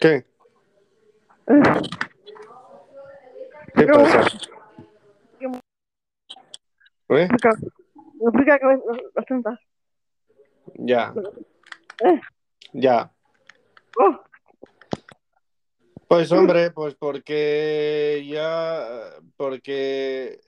¿Qué? 0.00 0.24
¿Qué 3.74 3.86
No. 3.86 3.92
pasa? 3.94 4.20
¿Eh? 7.10 7.28
explica. 8.20 8.58
Que 8.58 8.78
las 9.14 9.26
tantas. 9.26 9.58
Ya, 10.74 11.14
Eh, 12.04 12.20
ya. 12.72 13.10
oh, 13.98 14.20
Pues 16.06 16.30
hombre, 16.32 16.70
pues 16.70 16.94
porque 16.94 18.24
ya, 18.28 18.86
porque 19.36 20.40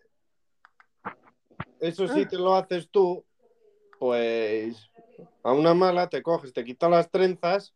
eso 1.80 2.06
sí 2.08 2.26
te 2.26 2.36
lo 2.36 2.54
haces 2.54 2.88
tú, 2.90 3.24
pues 3.98 4.90
a 5.42 5.52
una 5.52 5.74
mala 5.74 6.08
te 6.08 6.22
coges, 6.22 6.52
te 6.52 6.64
quitas 6.64 6.90
las 6.90 7.10
trenzas. 7.10 7.74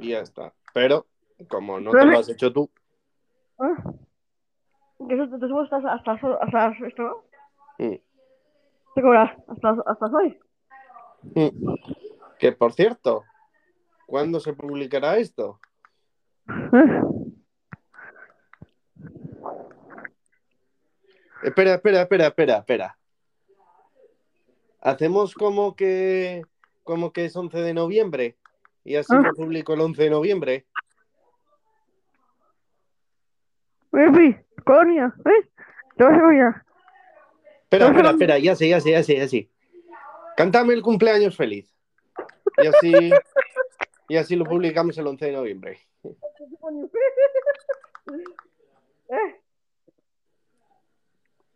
Y 0.00 0.10
ya 0.10 0.20
está. 0.20 0.52
Pero 0.74 1.06
como 1.48 1.80
no 1.80 1.90
te 1.90 2.04
lo 2.04 2.18
has 2.18 2.28
hecho 2.28 2.52
tú, 2.52 2.70
Ah. 3.58 3.74
Te 4.98 5.16
subes 5.16 5.72
hasta, 5.72 6.12
hasta, 6.12 6.76
esto, 6.86 7.24
mm, 7.78 7.94
¿Te 8.94 9.02
cobras 9.02 9.30
hasta, 9.48 9.76
hasta 9.86 10.06
hoy? 10.06 10.38
mm. 11.34 11.74
que 12.38 12.52
por 12.52 12.72
cierto, 12.72 13.24
¿cuándo 14.06 14.40
se 14.40 14.52
publicará 14.52 15.16
esto? 15.18 15.58
Eh, 16.48 17.00
Espera, 21.42 21.74
espera, 21.74 22.02
espera, 22.02 22.26
espera, 22.26 22.56
espera. 22.58 22.98
Hacemos 24.80 25.34
como 25.34 25.76
que 25.76 26.42
como 26.86 27.12
que 27.12 27.24
es 27.26 27.36
11 27.36 27.58
de 27.58 27.74
noviembre 27.74 28.36
y 28.84 28.94
así 28.96 29.12
Ah. 29.12 29.20
lo 29.20 29.34
publico 29.34 29.74
el 29.74 29.80
11 29.80 30.04
de 30.04 30.10
noviembre. 30.10 30.64
Baby, 33.90 34.36
coño, 34.64 35.06
¿eh? 35.24 35.48
A 35.98 36.32
ya. 36.32 36.64
Espera, 37.64 37.86
No, 37.86 37.90
espera, 37.90 38.02
no. 38.02 38.10
espera, 38.10 38.38
ya 38.38 38.54
sé, 38.54 38.68
ya 38.68 38.80
sé, 38.80 38.90
ya 38.92 39.02
sé, 39.02 39.16
ya 39.16 39.26
sé. 39.28 39.50
Cántame 40.36 40.74
el 40.74 40.82
cumpleaños 40.82 41.36
feliz. 41.36 41.74
Y 42.62 42.66
así, 42.68 42.92
y 44.08 44.16
así 44.16 44.36
lo 44.36 44.44
publicamos 44.44 44.96
el 44.98 45.06
11 45.08 45.26
de 45.26 45.32
noviembre. 45.32 45.78
¿Eh? 49.08 49.40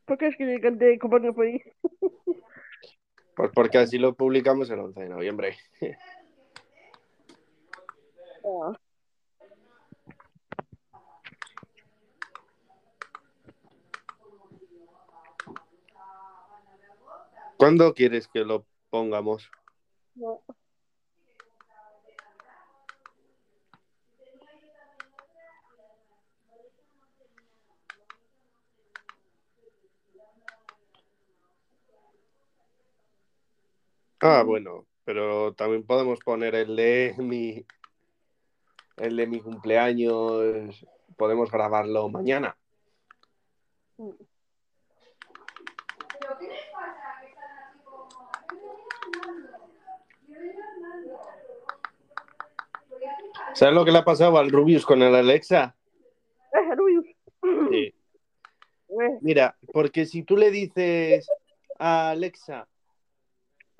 ¿Por 0.06 0.18
qué 0.18 0.26
es 0.28 0.36
que 0.36 0.44
le 0.44 0.60
canté 0.60 0.98
cumpleaños 0.98 1.36
feliz? 1.36 1.62
Pues 3.40 3.52
porque 3.54 3.78
así 3.78 3.96
lo 3.96 4.14
publicamos 4.14 4.68
el 4.68 4.80
11 4.80 5.00
de 5.00 5.08
noviembre. 5.08 5.56
¿Cuándo 17.56 17.94
quieres 17.94 18.28
que 18.28 18.40
lo 18.40 18.66
pongamos? 18.90 19.50
No. 20.16 20.42
Ah, 34.22 34.42
bueno, 34.44 34.86
pero 35.04 35.54
también 35.54 35.84
podemos 35.84 36.20
poner 36.20 36.54
el 36.54 36.76
de 36.76 37.14
mi 37.18 37.64
el 38.98 39.16
de 39.16 39.26
mi 39.26 39.40
cumpleaños. 39.40 40.86
Podemos 41.16 41.50
grabarlo 41.50 42.08
mañana. 42.10 42.56
¿Sabes 53.54 53.74
lo 53.74 53.84
que 53.84 53.92
le 53.92 53.98
ha 53.98 54.04
pasado 54.04 54.38
al 54.38 54.50
Rubius 54.50 54.84
con 54.84 55.02
el 55.02 55.14
Alexa? 55.14 55.74
Eh, 56.52 56.74
Rubius. 56.74 57.06
Sí. 57.70 57.94
Eh, 58.90 59.18
Mira, 59.20 59.56
porque 59.72 60.04
si 60.04 60.24
tú 60.24 60.36
le 60.36 60.50
dices 60.50 61.30
a 61.78 62.10
Alexa, 62.10 62.66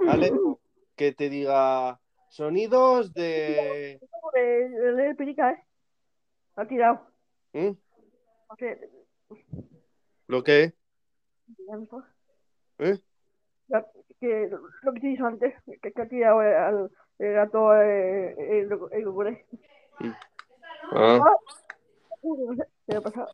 Alejo, 0.08 0.60
que 0.96 1.12
te 1.12 1.28
diga 1.28 2.00
sonidos 2.28 3.12
de... 3.14 3.92
eh, 4.36 4.70
el 5.08 5.16
pelica, 5.16 5.52
¿eh? 5.52 5.64
Ha 6.56 6.66
tirado. 6.66 7.06
Sea, 8.58 8.76
¿Lo 10.26 10.42
fue. 11.86 12.02
¿Eh? 12.78 12.98
Ya, 13.68 13.86
que 14.20 14.50
lo 14.82 14.92
que 14.92 15.00
te 15.00 15.06
dije 15.06 15.22
antes, 15.22 15.54
que, 15.80 15.92
que 15.92 16.02
ha 16.02 16.08
tirado 16.08 16.42
eh, 16.42 16.56
al 16.56 16.90
el 17.20 17.34
gato 17.34 17.74
eh, 17.74 18.34
el, 18.38 18.72
el. 18.92 19.44
Ah. 20.92 21.20
¿qué 22.86 23.00
pasado? 23.00 23.28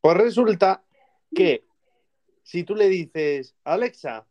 Pues 0.00 0.16
resulta 0.16 0.82
que 1.32 1.64
si 2.42 2.64
tú 2.64 2.74
le 2.74 2.88
dices, 2.88 3.54
Alexa, 3.62 4.26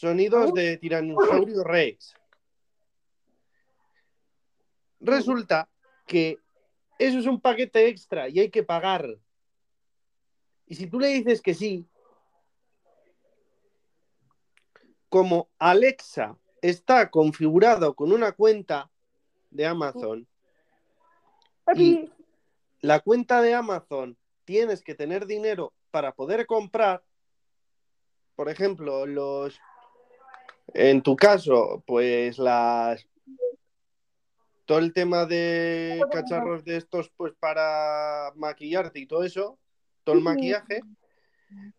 sonidos 0.00 0.54
de 0.54 0.78
Tiranosaurio 0.78 1.62
Rex, 1.62 2.14
resulta 4.98 5.68
que 6.06 6.38
eso 6.98 7.18
es 7.18 7.26
un 7.26 7.38
paquete 7.38 7.86
extra 7.86 8.26
y 8.30 8.40
hay 8.40 8.50
que 8.50 8.62
pagar. 8.62 9.06
Y 10.66 10.74
si 10.74 10.86
tú 10.86 10.98
le 10.98 11.08
dices 11.08 11.42
que 11.42 11.52
sí, 11.52 11.86
como 15.10 15.50
Alexa 15.58 16.38
está 16.62 17.10
configurado 17.10 17.94
con 17.94 18.10
una 18.10 18.32
cuenta 18.32 18.90
de 19.50 19.66
Amazon, 19.66 20.26
la 22.80 23.00
cuenta 23.00 23.42
de 23.42 23.52
Amazon 23.52 24.16
tienes 24.46 24.82
que 24.82 24.94
tener 24.94 25.26
dinero 25.26 25.74
para 25.90 26.14
poder 26.14 26.46
comprar, 26.46 27.04
por 28.34 28.48
ejemplo, 28.48 29.04
los, 29.04 29.60
en 30.74 31.02
tu 31.02 31.16
caso, 31.16 31.82
pues 31.86 32.38
las, 32.38 33.06
todo 34.64 34.78
el 34.78 34.92
tema 34.92 35.26
de 35.26 36.00
cacharros 36.12 36.64
de 36.64 36.76
estos, 36.76 37.10
pues 37.16 37.32
para 37.40 38.32
maquillarte 38.36 39.00
y 39.00 39.06
todo 39.06 39.24
eso, 39.24 39.58
todo 40.04 40.16
el 40.16 40.22
maquillaje, 40.22 40.80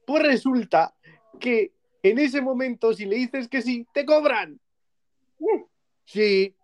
pues 0.06 0.24
resulta 0.24 0.94
que 1.40 1.72
en 2.04 2.20
ese 2.20 2.42
momento, 2.42 2.94
si 2.94 3.06
le 3.06 3.16
dices 3.16 3.48
que 3.48 3.62
sí, 3.62 3.88
te 3.94 4.06
cobran. 4.06 4.60
Sí. 6.06 6.56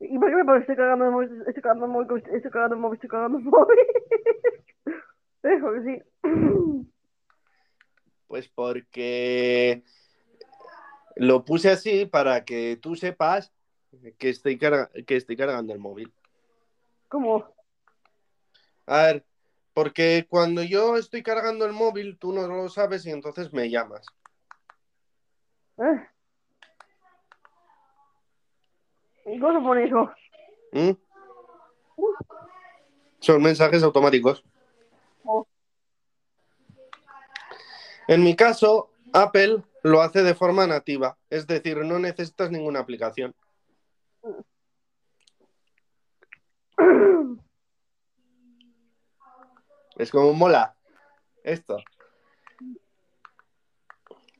¿Y 0.00 0.18
por 0.18 0.28
qué 0.28 0.44
me 0.44 0.58
estoy 0.58 0.76
cagando 0.76 1.06
el 1.06 1.10
móvil, 1.10 1.42
estoy 1.46 1.62
cagando 1.62 1.86
el 1.86 1.92
móvil, 1.92 2.22
estoy 2.34 2.50
cagando 2.50 2.74
el 2.74 2.80
móvil, 2.80 2.96
estoy 2.96 3.08
cagando 3.08 3.38
el 3.38 3.44
móvil? 3.44 3.78
Eh, 5.44 5.56
porque 5.60 5.82
sí. 5.82 6.02
Pues 8.28 8.48
porque 8.48 9.82
lo 11.16 11.44
puse 11.44 11.70
así 11.70 12.06
para 12.06 12.44
que 12.44 12.78
tú 12.80 12.94
sepas 12.94 13.52
que 14.18 14.28
estoy, 14.28 14.58
carga- 14.58 14.90
que 15.06 15.16
estoy 15.16 15.36
cargando 15.36 15.72
el 15.72 15.78
móvil. 15.80 16.12
¿Cómo? 17.08 17.52
A 18.86 19.02
ver, 19.02 19.26
porque 19.72 20.26
cuando 20.28 20.62
yo 20.62 20.96
estoy 20.96 21.22
cargando 21.22 21.64
el 21.64 21.72
móvil, 21.72 22.18
tú 22.18 22.32
no 22.32 22.46
lo 22.46 22.68
sabes 22.68 23.06
y 23.06 23.10
entonces 23.10 23.52
me 23.52 23.70
llamas. 23.70 24.06
¿Eh? 25.78 26.08
¿Y 29.26 29.40
cómo 29.40 29.62
pone 29.62 29.84
eso? 29.84 30.10
¿Mm? 30.72 30.90
Son 33.20 33.42
mensajes 33.42 33.82
automáticos. 33.82 34.44
Oh. 35.24 35.46
En 38.08 38.24
mi 38.24 38.34
caso, 38.34 38.90
Apple 39.12 39.62
lo 39.82 40.00
hace 40.00 40.22
de 40.22 40.34
forma 40.34 40.66
nativa, 40.66 41.18
es 41.28 41.46
decir, 41.46 41.76
no 41.84 41.98
necesitas 41.98 42.50
ninguna 42.50 42.80
aplicación. 42.80 43.34
Es 49.96 50.10
como 50.10 50.32
mola 50.32 50.74
esto. 51.44 51.76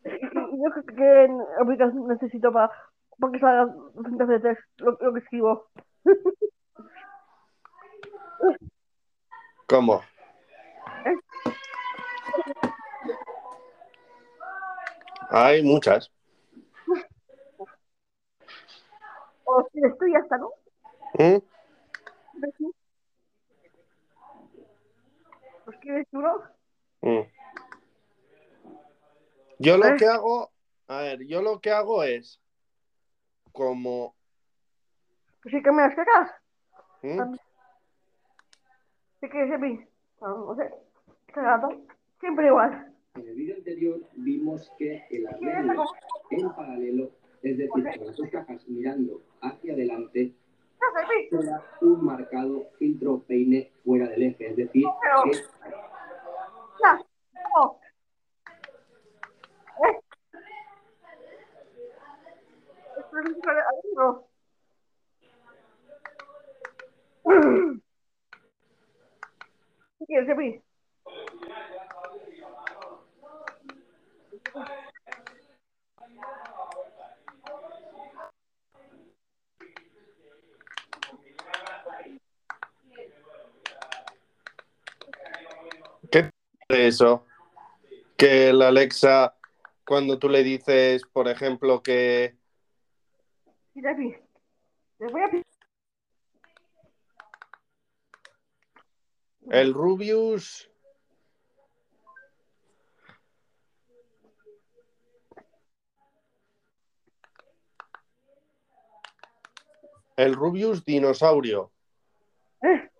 Yo 0.05 0.71
creo 0.73 0.87
que 0.87 1.29
aplicación 1.61 2.09
necesito 2.09 2.51
para, 2.51 2.73
para 3.19 3.33
que 3.33 3.39
salga 3.39 3.67
de 4.27 4.41
test, 4.41 4.61
lo, 4.79 4.97
lo 4.99 5.13
que 5.13 5.21
escribo. 5.21 5.69
¿Cómo? 9.67 10.01
Hay 15.31 15.63
muchas. 15.63 16.11
O 19.51 19.67
si 19.73 19.81
está, 19.81 20.37
¿no? 20.37 20.51
¿Mm? 21.15 21.39
Pues 25.65 25.79
quieres 25.81 26.07
tú, 26.11 26.21
¿no? 26.21 26.43
Mm. 27.01 27.23
Yo 29.59 29.79
lo 29.79 29.87
¿Eh? 29.87 29.97
que 29.99 30.07
hago, 30.07 30.51
a 30.89 30.99
ver, 30.99 31.27
yo 31.27 31.41
lo 31.41 31.61
que 31.61 31.71
hago 31.71 32.05
es 32.05 32.39
como 33.53 34.15
Pues 35.43 35.55
sí 35.55 35.63
que 35.63 35.73
me 35.73 35.81
las 35.83 35.95
cagas. 35.95 36.31
¿Mm? 37.01 37.37
Sí 39.21 39.29
que 39.31 39.43
es 39.55 39.61
mí. 39.61 39.85
No 40.21 40.55
sé. 40.57 40.71
Cagado. 41.33 41.71
Siempre 42.21 42.49
igual. 42.49 42.95
En 43.19 43.27
el 43.27 43.35
vídeo 43.35 43.57
anterior 43.57 44.01
vimos 44.15 44.73
que 44.79 45.05
el 45.11 45.27
¿Quieres 45.27 45.57
arreglo 45.57 45.85
en 46.31 46.55
paralelo, 46.55 47.11
es 47.43 47.59
decir, 47.59 47.69
con 47.69 47.83
las 47.83 48.17
dos 48.17 48.31
cajas 48.31 48.69
mirando 48.69 49.21
hacia 49.41 49.73
adelante, 49.73 50.35
queda 51.29 51.65
un 51.81 52.05
marcado 52.05 52.69
filtro 52.79 53.19
peine 53.27 53.73
fuera 53.85 54.07
del 54.09 54.23
eje, 54.23 54.51
es 54.51 54.57
decir, 54.57 54.85
que. 55.25 55.31
No. 57.57 57.81
¿Eh? 59.85 60.01
Esto 62.99 63.19
es 63.19 63.27
un 63.27 63.35
chico 63.35 63.51
de 63.51 63.61
adentro. 63.61 64.29
¿Qué 86.11 86.31
de 86.69 86.87
eso? 86.89 87.27
Que 88.17 88.49
el 88.51 88.63
Alexa, 88.63 89.37
cuando 89.87 90.19
tú 90.19 90.29
le 90.29 90.43
dices, 90.43 91.03
por 91.13 91.29
ejemplo, 91.29 91.83
que 91.83 92.37
Mira, 93.75 93.93
Epi. 93.93 94.17
Les 94.99 95.13
voy 95.13 95.23
a 95.23 95.31
pi- 95.31 95.43
el 99.51 99.73
Rubius 99.73 100.71
el 110.19 110.35
Rubius 110.35 110.85
dinosaurio. 110.85 111.71
¿Eh? 112.61 112.91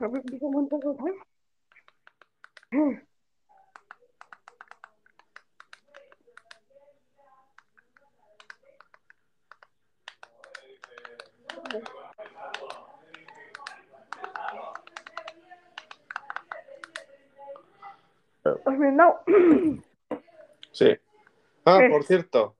A 0.00 0.08
ver, 0.08 0.22
empieza 0.22 0.46
un 0.46 0.68
de 0.68 0.80
cosas. 0.80 1.06
Pues 18.64 18.78
no. 18.94 19.20
Sí. 20.76 20.94
Ah, 21.64 21.80
por 21.90 22.04
cierto. 22.04 22.54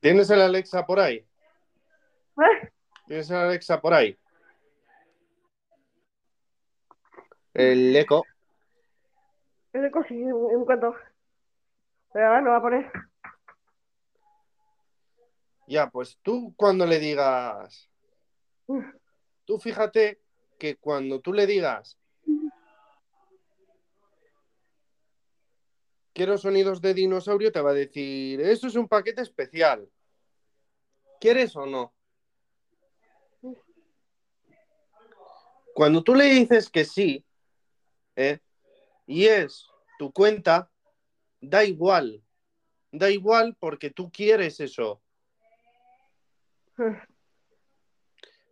¿Tienes 0.00 0.30
el 0.30 0.40
Alexa 0.40 0.86
por 0.86 0.98
ahí? 0.98 1.22
¿Tienes 3.06 3.28
el 3.28 3.36
Alexa 3.36 3.82
por 3.82 3.92
ahí? 3.92 4.18
El 7.52 7.94
eco. 7.94 8.24
Ese 9.74 9.90
cosi, 9.90 10.14
en 10.14 10.64
cuanto. 10.64 10.94
Pero 12.14 12.28
ahora 12.28 12.40
lo 12.40 12.50
va 12.52 12.56
a 12.56 12.62
poner. 12.62 12.90
Ya, 15.66 15.90
pues 15.90 16.18
tú 16.22 16.54
cuando 16.56 16.86
le 16.86 16.98
digas, 16.98 17.90
tú 19.44 19.58
fíjate 19.58 20.22
que 20.58 20.76
cuando 20.76 21.20
tú 21.20 21.34
le 21.34 21.46
digas, 21.46 21.98
quiero 26.16 26.38
sonidos 26.38 26.80
de 26.80 26.94
dinosaurio, 26.94 27.52
te 27.52 27.60
va 27.60 27.72
a 27.72 27.74
decir, 27.74 28.40
eso 28.40 28.66
es 28.68 28.74
un 28.74 28.88
paquete 28.88 29.20
especial. 29.20 29.86
¿Quieres 31.20 31.54
o 31.56 31.66
no? 31.66 31.92
Cuando 35.74 36.02
tú 36.02 36.14
le 36.14 36.24
dices 36.24 36.70
que 36.70 36.86
sí, 36.86 37.22
¿eh? 38.16 38.38
y 39.06 39.26
es 39.26 39.66
tu 39.98 40.10
cuenta, 40.10 40.70
da 41.42 41.64
igual. 41.64 42.24
Da 42.90 43.10
igual 43.10 43.54
porque 43.60 43.90
tú 43.90 44.10
quieres 44.10 44.58
eso. 44.58 45.02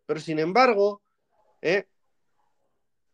Pero 0.06 0.20
sin 0.20 0.38
embargo, 0.38 1.00
¿eh? 1.62 1.87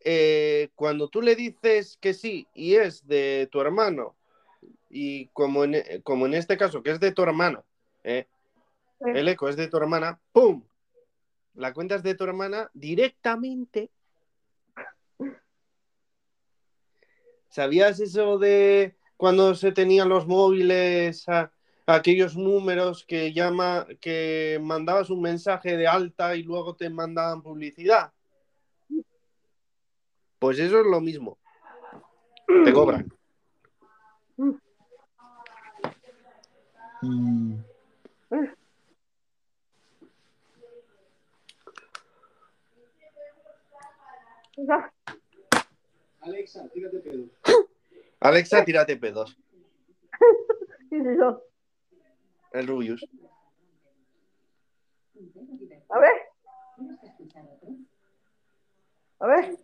Eh, 0.00 0.70
cuando 0.74 1.08
tú 1.08 1.22
le 1.22 1.36
dices 1.36 1.96
que 2.00 2.14
sí 2.14 2.48
y 2.52 2.74
es 2.74 3.06
de 3.06 3.48
tu 3.52 3.60
hermano, 3.60 4.16
y 4.90 5.28
como 5.28 5.64
en, 5.64 6.02
como 6.02 6.26
en 6.26 6.34
este 6.34 6.56
caso, 6.56 6.82
que 6.82 6.90
es 6.90 7.00
de 7.00 7.12
tu 7.12 7.22
hermano, 7.22 7.64
¿eh? 8.04 8.26
Sí. 9.02 9.10
el 9.14 9.28
eco 9.28 9.48
es 9.48 9.56
de 9.56 9.68
tu 9.68 9.76
hermana, 9.78 10.20
¡pum! 10.32 10.62
La 11.54 11.72
cuenta 11.72 11.94
es 11.94 12.02
de 12.02 12.14
tu 12.14 12.24
hermana 12.24 12.70
directamente. 12.74 13.90
¿Sabías 17.48 17.98
eso 18.00 18.38
de 18.38 18.96
cuando 19.16 19.54
se 19.54 19.72
tenían 19.72 20.08
los 20.08 20.26
móviles, 20.26 21.28
a- 21.28 21.50
aquellos 21.86 22.36
números 22.36 23.04
que 23.04 23.32
llama, 23.32 23.86
que 24.00 24.58
mandabas 24.62 25.10
un 25.10 25.20
mensaje 25.22 25.76
de 25.76 25.86
alta 25.86 26.36
y 26.36 26.42
luego 26.42 26.76
te 26.76 26.88
mandaban 26.90 27.42
publicidad? 27.42 28.12
Pues 30.38 30.58
eso 30.58 30.80
es 30.80 30.86
lo 30.86 31.00
mismo. 31.00 31.38
Te 32.64 32.72
cobran. 32.72 33.12
Alexa, 46.20 46.68
tírate 46.68 46.98
pedos. 46.98 47.30
Alexa, 48.20 48.64
tírate 48.64 48.96
pedos. 48.96 49.38
¿Qué 50.90 50.98
es 50.98 51.06
eso? 51.06 51.42
El 52.52 52.66
Rubius. 52.66 53.02
A 55.88 55.98
ver. 55.98 56.12
A 59.20 59.26
ver. 59.26 59.56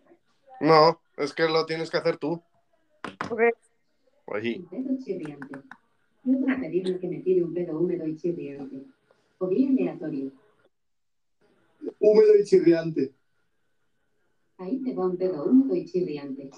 No, 0.59 0.99
es 1.17 1.33
que 1.33 1.43
lo 1.43 1.67
tienes 1.67 1.91
que 1.91 1.97
hacer 1.97 2.17
tú. 2.17 2.41
Ok. 3.29 3.41
Pues 4.25 4.43
sí. 4.43 4.65
Un 6.27 6.35
pedo 6.35 6.35
chirriante. 6.35 6.35
Yo 6.35 6.39
voy 6.39 6.51
a 6.51 6.59
pedirle 6.59 6.99
que 6.99 7.07
me 7.07 7.19
tire 7.21 7.43
un 7.43 7.53
pedo 7.53 7.79
húmedo 7.79 8.05
y 8.05 8.17
chirriante. 8.17 8.83
O 9.39 9.47
bien 9.47 9.77
aleatorio. 9.79 10.31
Húmedo 11.99 12.37
y 12.37 12.43
chirriante. 12.43 13.13
Ahí 14.57 14.81
te 14.83 14.93
va 14.93 15.05
un 15.05 15.17
pedo 15.17 15.45
húmedo 15.45 15.75
y 15.75 15.85
chirriante. 15.85 16.49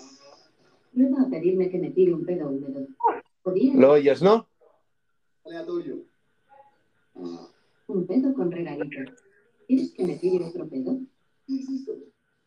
Prueba 0.93 1.21
a 1.21 1.29
pedirme 1.29 1.69
que 1.69 1.77
me 1.77 1.91
tire 1.91 2.13
un 2.13 2.25
pedo 2.25 2.49
húmedo. 2.49 2.87
O 3.43 3.51
bien 3.51 3.79
Lo 3.79 3.91
oyes, 3.91 4.21
¿no? 4.23 4.47
Aleatorio. 5.45 6.03
un 7.87 8.07
pedo 8.07 8.33
con 8.33 8.51
regalito. 8.51 9.11
¿Quieres 9.67 9.93
que 9.93 10.03
me 10.03 10.15
tire 10.17 10.45
otro 10.45 10.67
pedo? 10.67 10.99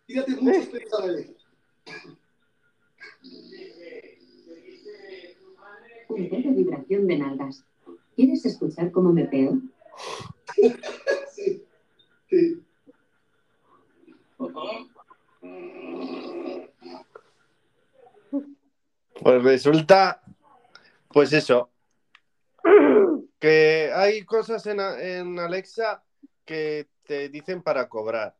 Tírate 0.06 0.36
muchos 0.40 0.66
pedos 0.66 0.92
a 0.94 1.06
la 1.06 1.12
vez. 1.12 1.36
Vibración 6.08 7.06
de 7.06 7.18
nalgas. 7.18 7.64
¿Quieres 8.14 8.44
escuchar 8.44 8.90
cómo 8.90 9.12
me 9.12 9.24
peo? 9.24 9.58
Sí. 11.32 11.64
Sí. 12.28 12.62
Pues 19.20 19.42
resulta, 19.42 20.22
pues 21.08 21.32
eso, 21.32 21.70
que 23.38 23.90
hay 23.94 24.24
cosas 24.24 24.66
en, 24.66 24.80
en 24.80 25.38
Alexa 25.38 26.04
que 26.44 26.88
te 27.04 27.28
dicen 27.28 27.62
para 27.62 27.88
cobrar. 27.88 28.36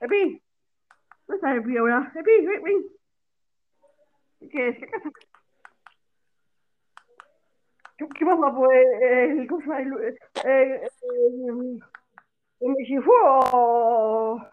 Epi, 0.00 0.42
¿dónde 1.30 1.36
está 1.36 1.54
Epi 1.56 1.76
ahora? 1.76 2.12
Epi, 2.14 2.46
ven, 2.46 2.62
ven. 2.62 2.86
¿Qué 4.50 4.68
es? 4.68 4.78
¿Qué 4.78 4.86
pasa? 4.86 5.10
¿Qué, 7.96 8.24
va 8.24 8.56
pues 8.56 8.70
el 9.02 9.46
cosa 9.46 9.80
el 9.80 9.92
el 12.62 12.76
el? 12.86 14.52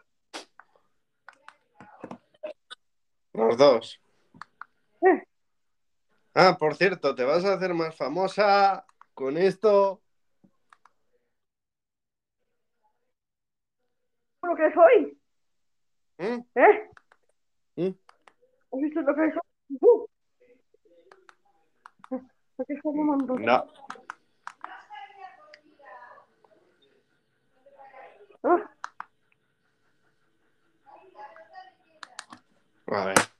Los 3.33 3.57
dos. 3.57 4.01
Eh. 5.01 5.23
Ah, 6.33 6.57
por 6.59 6.75
cierto, 6.75 7.15
te 7.15 7.23
vas 7.23 7.45
a 7.45 7.53
hacer 7.53 7.73
más 7.73 7.95
famosa 7.95 8.85
con 9.13 9.37
esto. 9.37 10.01
lo 14.43 14.55
que 14.55 14.73
soy, 14.73 15.16
¿Mm? 16.17 16.39
¿eh? 16.55 16.89
¿Mm? 17.75 17.87
¿Has 18.71 18.81
visto 18.81 19.01
lo 19.01 19.15
que 19.15 19.31
soy? 19.31 19.77
Uh. 19.81 20.07
¿Por 22.55 22.65
qué 22.65 22.73
estás 22.73 22.93
llamando? 22.93 23.35
No. 23.37 23.65
Ah, 28.43 28.69
A 32.87 33.05
ver. 33.05 33.36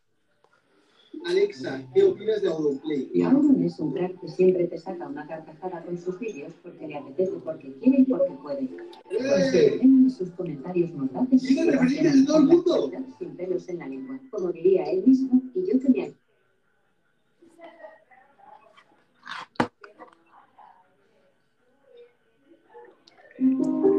Alexa, 1.25 1.83
¿qué 1.93 2.03
opinas 2.03 2.41
de 2.41 2.47
Auronplay? 2.50 3.09
Y 3.13 3.21
Auron 3.21 3.63
es 3.63 3.79
un 3.79 3.93
crack 3.93 4.19
que 4.19 4.27
siempre 4.27 4.67
te 4.67 4.77
saca 4.77 5.07
una 5.07 5.27
carcajada 5.27 5.83
con 5.83 5.97
sus 5.97 6.19
vídeos 6.19 6.53
porque 6.63 6.88
le 6.88 6.97
apetece, 6.97 7.33
porque 7.43 7.74
quiere 7.81 8.00
y 8.01 8.05
porque 8.05 8.31
puede. 8.41 8.69
¡Eh! 9.12 9.79
En 9.81 10.09
sus 10.09 10.29
comentarios 10.31 10.91
mortales 10.93 11.41
Sigue 11.41 11.65
referencias 11.65 12.15
de 12.15 12.25
todo 12.25 12.38
el 12.38 12.45
mundo. 12.45 12.91
sin 13.19 13.36
pelos 13.36 13.67
en 13.69 13.79
la 13.79 13.88
lengua, 13.88 14.19
como 14.29 14.51
diría 14.51 14.83
él 14.91 15.03
mismo, 15.05 15.41
y 15.53 15.71
yo 15.71 15.77
Es 23.39 23.96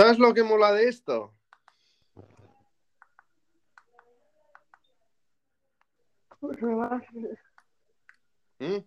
¿Sabes 0.00 0.18
lo 0.18 0.32
que 0.32 0.42
mola 0.42 0.72
de 0.72 0.88
esto? 0.88 1.34
¿Mm? 8.58 8.78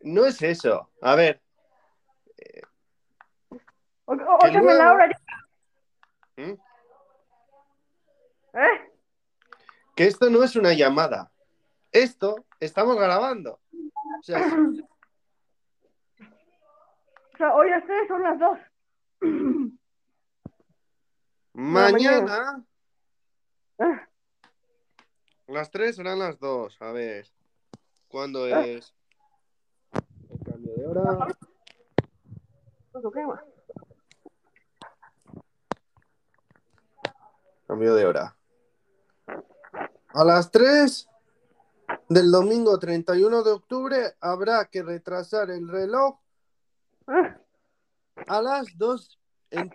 No 0.00 0.26
es 0.26 0.42
eso. 0.42 0.90
A 1.02 1.14
ver, 1.14 1.42
o, 4.06 4.12
o, 4.14 4.16
Que 4.38 4.46
óyeme, 4.46 4.60
luego- 4.64 4.78
Laura. 4.78 5.20
¿Mm? 6.36 6.52
¿Eh? 8.54 8.92
que 9.94 10.06
esto 10.06 10.30
no 10.30 10.44
es 10.44 10.54
una 10.56 10.72
llamada. 10.72 11.32
Esto 11.90 12.44
estamos 12.60 12.96
grabando. 12.96 13.60
O 13.72 14.22
sea, 14.22 14.38
O 14.46 14.97
sea, 17.38 17.54
hoy 17.54 17.70
las 17.70 17.84
tres 17.84 18.08
son 18.08 18.22
las 18.22 18.38
dos. 18.38 18.58
mañana 21.54 22.64
Ah, 23.80 24.08
las 25.46 25.70
tres 25.70 25.96
serán 25.96 26.18
las 26.18 26.38
dos. 26.40 26.76
A 26.82 26.90
ver, 26.92 27.26
¿cuándo 28.08 28.44
Ah. 28.44 28.66
es? 28.66 28.92
El 29.92 30.44
cambio 30.44 30.74
de 30.74 30.86
hora. 30.86 31.28
Cambio 37.66 37.94
de 37.94 38.06
hora. 38.06 38.34
A 40.08 40.24
las 40.24 40.50
3 40.50 41.08
del 42.08 42.30
domingo 42.30 42.78
31 42.78 43.42
de 43.42 43.50
octubre 43.50 44.14
habrá 44.20 44.64
que 44.64 44.82
retrasar 44.82 45.50
el 45.50 45.68
reloj 45.68 46.18
a 48.26 48.42
las 48.42 48.66
2. 48.76 49.18
En- 49.50 49.70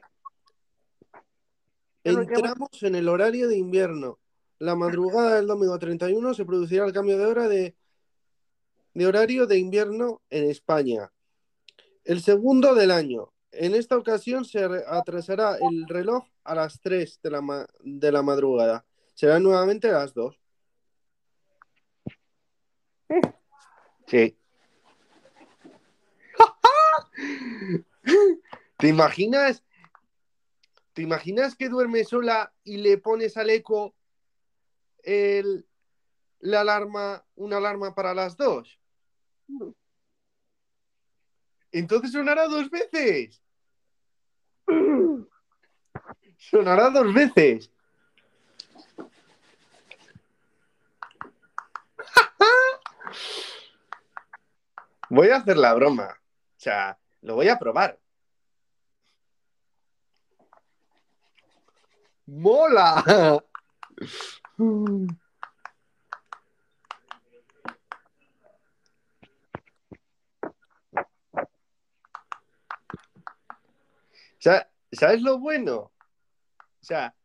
Pero 2.01 2.27
que- 2.27 2.33
Entramos 2.33 2.83
en 2.83 2.95
el 2.95 3.07
horario 3.09 3.47
de 3.47 3.57
invierno. 3.57 4.19
La 4.59 4.75
madrugada 4.75 5.35
del 5.35 5.47
domingo 5.47 5.77
31 5.79 6.33
se 6.33 6.45
producirá 6.45 6.85
el 6.85 6.93
cambio 6.93 7.17
de 7.17 7.25
hora 7.25 7.47
de, 7.47 7.75
de 8.93 9.07
horario 9.07 9.47
de 9.47 9.57
invierno 9.57 10.21
en 10.29 10.49
España. 10.49 11.11
El 12.03 12.21
segundo 12.21 12.75
del 12.75 12.91
año. 12.91 13.33
En 13.51 13.75
esta 13.75 13.97
ocasión 13.97 14.45
se 14.45 14.63
atrasará 14.87 15.57
el 15.57 15.87
reloj 15.87 16.25
a 16.43 16.55
las 16.55 16.79
3 16.81 17.19
de 17.21 17.29
la, 17.31 17.41
ma- 17.41 17.67
de 17.81 18.11
la 18.11 18.21
madrugada. 18.21 18.85
Será 19.13 19.39
nuevamente 19.39 19.89
a 19.89 19.93
las 19.93 20.13
2. 20.13 20.39
Sí. 24.07 24.37
¿Te 28.77 28.88
imaginas? 28.88 29.63
¿Te 30.94 31.01
imaginas 31.01 31.56
que 31.56 31.70
duerme 31.70 32.03
sola 32.03 32.53
y 32.63 32.77
le 32.77 32.98
pones 32.98 33.38
al 33.38 33.50
eco 33.50 33.96
el, 35.03 35.65
la 36.39 36.62
alarma, 36.62 37.25
una 37.36 37.58
alarma 37.58 37.96
para 37.96 38.13
las 38.13 38.38
dos? 38.38 38.80
Entonces 41.72 42.12
sonará 42.12 42.48
dos 42.48 42.70
veces. 42.70 43.42
Sonará 46.38 46.89
dos 46.89 47.13
veces. 47.13 47.72
Voy 55.10 55.30
a 55.30 55.38
hacer 55.38 55.58
la 55.58 55.74
broma. 55.74 56.10
O 56.10 56.60
sea, 56.60 57.00
lo 57.24 57.36
voy 57.36 57.50
a 57.50 57.58
probar. 57.58 58.00
¡Mola! 62.27 62.89
Sa- 74.39 74.68
¿Sabes 74.92 75.22
lo 75.22 75.39
bueno? 75.39 75.75
O 75.75 75.92
sea, 76.82 77.15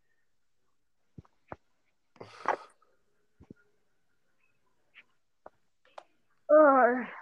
Ay. 6.51 7.18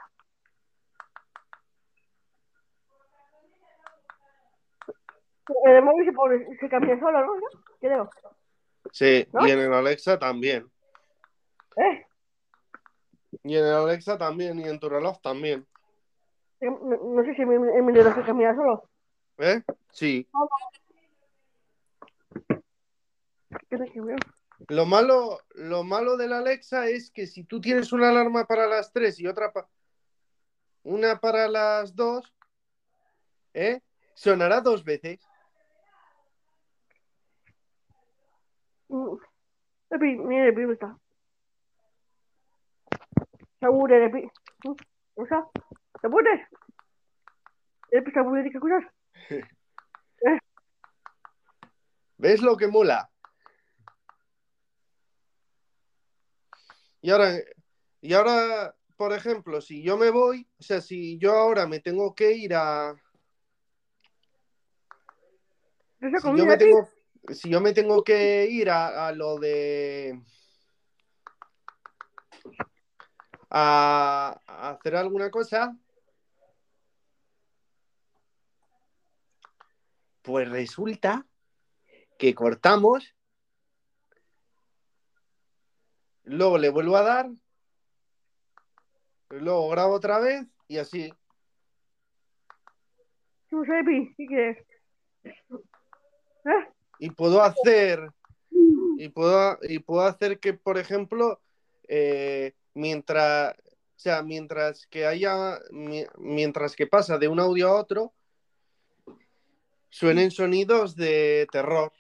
El 5.65 5.83
móvil 5.83 6.05
se, 6.07 6.13
pone, 6.13 6.57
se 6.59 6.69
cambia 6.69 6.99
solo, 6.99 7.25
¿no? 7.25 7.33
Creo. 7.81 8.11
sí, 8.93 9.27
¿No? 9.33 9.47
y 9.47 9.51
en 9.51 9.61
el 9.61 9.73
Alexa 9.73 10.19
también. 10.19 10.71
¿Eh? 11.77 12.07
Y 13.45 13.57
en 13.57 13.65
el 13.65 13.75
Alexa 13.75 14.17
también, 14.19 14.59
y 14.59 14.65
en 14.65 14.79
tu 14.81 14.89
reloj 14.89 15.21
también. 15.21 15.67
No, 16.61 16.71
no 16.81 17.23
sé 17.25 17.35
si 17.35 17.45
mi, 17.45 17.59
mi, 17.59 17.83
mi 17.83 17.93
reloj 17.93 18.15
se 18.15 18.23
cambia 18.23 18.55
solo. 18.55 18.89
¿Eh? 19.39 19.63
Sí. 19.93 20.27
Lo 24.69 24.87
malo, 24.87 25.39
lo 25.55 25.85
malo 25.85 26.17
del 26.17 26.33
Alexa 26.33 26.89
es 26.89 27.11
que 27.11 27.27
si 27.27 27.45
tú 27.45 27.61
tienes 27.61 27.93
una 27.93 28.09
alarma 28.09 28.47
para 28.47 28.67
las 28.67 28.93
3 28.93 29.21
y 29.21 29.27
otra 29.27 29.53
pa- 29.53 29.69
una 30.83 31.21
para 31.21 31.47
las 31.47 31.95
2, 31.95 32.33
¿eh? 33.55 33.81
Sonará 34.15 34.61
dos 34.63 34.83
veces. 34.83 35.21
Mm. 38.89 39.17
Mira, 39.91 40.49
Epi, 40.49 40.63
está. 40.73 40.99
Sabure, 43.61 44.07
Epi. 44.07 44.29
Mm. 44.65 44.75
¿Usa? 45.15 45.49
¿Sabure? 46.03 46.49
Epi, 47.91 48.11
sabure, 48.11 48.51
¿qué 48.51 48.59
cosas? 48.59 48.85
¿Ves 52.19 52.43
lo 52.43 52.57
que 52.57 52.67
mola? 52.67 53.11
Y 57.03 57.11
ahora, 57.11 57.35
y 58.01 58.15
ahora, 58.15 58.75
por 58.97 59.13
ejemplo, 59.13 59.61
si 59.61 59.83
yo 59.83 59.97
me 59.97 60.11
voy, 60.11 60.49
o 60.59 60.63
sea, 60.63 60.81
si 60.81 61.19
yo 61.19 61.35
ahora 61.35 61.67
me 61.67 61.81
tengo 61.81 62.15
que 62.15 62.33
ir 62.33 62.55
a. 62.55 62.97
¿Esa 66.01 66.21
Si 66.21 66.37
yo 66.37 66.47
me 66.47 66.57
tengo, 66.57 66.89
si 67.35 67.51
yo 67.51 67.61
me 67.61 67.73
tengo 67.73 68.05
que 68.05 68.47
ir 68.47 68.71
a, 68.71 69.09
a 69.09 69.13
lo 69.13 69.39
de 69.39 70.21
a, 73.51 74.41
a 74.47 74.71
hacer 74.71 74.97
alguna 74.97 75.31
cosa, 75.31 75.77
pues 80.23 80.49
resulta 80.51 81.27
que 82.19 82.35
cortamos, 82.35 83.15
luego 86.25 86.59
le 86.59 86.69
vuelvo 86.69 86.97
a 86.97 87.03
dar, 87.03 87.31
luego 89.31 89.69
grabo 89.69 89.95
otra 89.95 90.19
vez 90.19 90.47
y 90.69 90.79
así. 90.79 91.13
Pi, 93.49 94.15
¿qué 94.17 94.27
quieres? 94.27 94.67
¿Eh? 95.25 96.76
Y 96.99 97.11
puedo 97.11 97.43
hacer, 97.43 98.11
y 98.99 99.09
puedo, 99.11 99.59
y 99.63 99.79
puedo 99.81 100.03
hacer 100.03 100.41
que, 100.41 100.55
por 100.55 100.79
ejemplo, 100.79 101.41
eh, 101.89 102.55
mientras, 102.75 103.55
sea, 103.97 104.23
mientras 104.23 104.87
que 104.87 105.07
haya, 105.07 105.59
mi- 105.71 106.07
mientras 106.19 106.75
que 106.75 106.87
pasa 106.87 107.19
de 107.19 107.29
un 107.29 107.39
audio 107.41 107.69
a 107.69 107.81
otro, 107.81 108.15
suenen 109.91 110.31
sonidos 110.31 110.97
de 110.97 111.47
terror. 111.53 111.93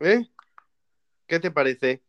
¿Eh? 0.00 0.26
¿Qué 1.28 1.38
te 1.38 1.50
parece? 1.52 2.02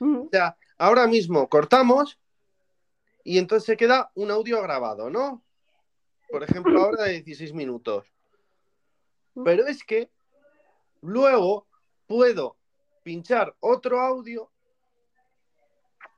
O 0.00 0.28
sea, 0.30 0.58
ahora 0.76 1.06
mismo 1.06 1.48
cortamos 1.48 2.18
y 3.22 3.38
entonces 3.38 3.64
se 3.66 3.76
queda 3.76 4.10
un 4.16 4.30
audio 4.32 4.60
grabado, 4.60 5.08
¿no? 5.08 5.43
Por 6.34 6.42
ejemplo, 6.42 6.82
ahora 6.82 7.04
de 7.04 7.22
16 7.22 7.52
minutos. 7.52 8.04
Pero 9.44 9.68
es 9.68 9.84
que 9.84 10.10
luego 11.00 11.68
puedo 12.08 12.56
pinchar 13.04 13.54
otro 13.60 14.00
audio 14.00 14.50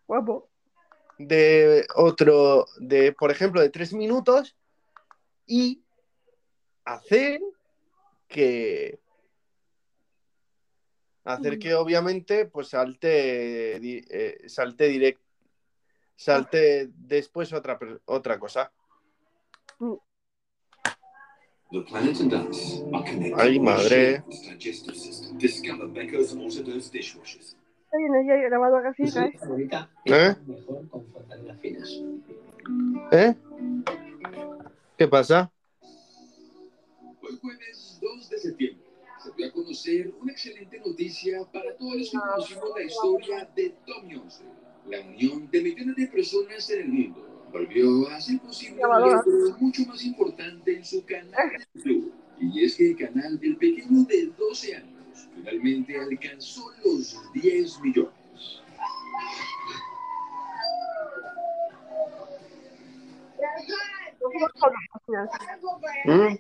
Guapo. 0.06 0.48
de 1.18 1.86
otro, 1.96 2.64
de, 2.78 3.12
por 3.12 3.30
ejemplo, 3.30 3.60
de 3.60 3.68
3 3.68 3.92
minutos 3.92 4.56
y 5.44 5.84
hacer 6.86 7.38
que 8.26 8.98
hacer 11.24 11.56
Mm. 11.56 11.58
que 11.58 11.74
obviamente 11.74 12.46
pues 12.46 12.68
salte 12.68 13.76
eh, 13.76 14.48
salte 14.48 14.88
direct 14.88 15.20
salte 16.14 16.88
después 16.94 17.52
otra 17.52 17.78
otra 18.06 18.38
cosa 18.38 18.72
Ay, 23.36 23.58
madre. 23.58 23.88
shared 23.88 24.22
digestive 24.58 24.94
system. 24.94 25.36
Discover 25.38 25.88
Becker's 25.88 26.32
Autodose 26.32 26.90
dishwashers. 26.90 27.56
Está 27.86 27.96
bien, 27.98 28.26
ya 28.26 28.34
he 28.34 28.42
grabado 28.48 28.76
favorita 29.38 29.90
¿Eh? 30.04 30.34
finas. 31.60 32.02
¿Eh? 33.10 33.34
¿Qué 34.96 35.08
pasa? 35.08 35.50
Hoy 37.22 37.38
jueves 37.40 37.98
2 38.00 38.30
de 38.30 38.38
septiembre 38.38 38.86
se 39.22 39.32
dio 39.36 39.48
a 39.48 39.52
conocer 39.52 40.14
una 40.20 40.32
excelente 40.32 40.78
noticia 40.78 41.44
para 41.52 41.76
todos 41.76 41.96
los 41.96 42.10
que 42.10 42.18
conocimos 42.18 42.70
la 42.76 42.82
historia 42.82 43.50
de 43.56 43.74
Tommy 43.86 44.14
11. 44.14 44.44
La 44.88 45.00
unión 45.00 45.50
de 45.50 45.62
millones 45.62 45.96
de 45.96 46.06
personas 46.06 46.70
en 46.70 46.80
el 46.82 46.88
mundo 46.88 47.35
volvió 47.56 48.08
a 48.10 48.20
ser 48.20 48.38
posible 48.40 48.74
un 48.74 48.78
Grabadora. 48.80 49.22
logro 49.24 49.56
mucho 49.58 49.82
más 49.86 50.04
importante 50.04 50.76
en 50.76 50.84
su 50.84 51.04
canal 51.06 51.50
de 51.72 51.80
YouTube. 51.80 52.12
Y 52.38 52.64
es 52.64 52.76
que 52.76 52.90
el 52.90 52.96
canal 52.96 53.40
del 53.40 53.56
pequeño 53.56 54.04
de 54.04 54.26
12 54.26 54.76
años 54.76 55.28
finalmente 55.34 55.98
alcanzó 55.98 56.70
los 56.84 57.18
10 57.32 57.80
millones. 57.80 58.12
¿Mm? 66.04 66.36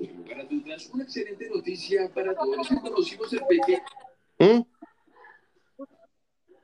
Sin 0.00 0.16
lugar 0.16 0.40
a 0.40 0.44
dudas, 0.44 0.90
una 0.92 1.04
excelente 1.04 1.48
noticia 1.48 2.12
para 2.12 2.34
todos 2.34 2.56
los 2.56 2.68
que 2.68 2.80
conocimos 2.80 3.32
el 3.32 3.40
pequeño 3.46 3.82
¿Mm? 4.38 4.71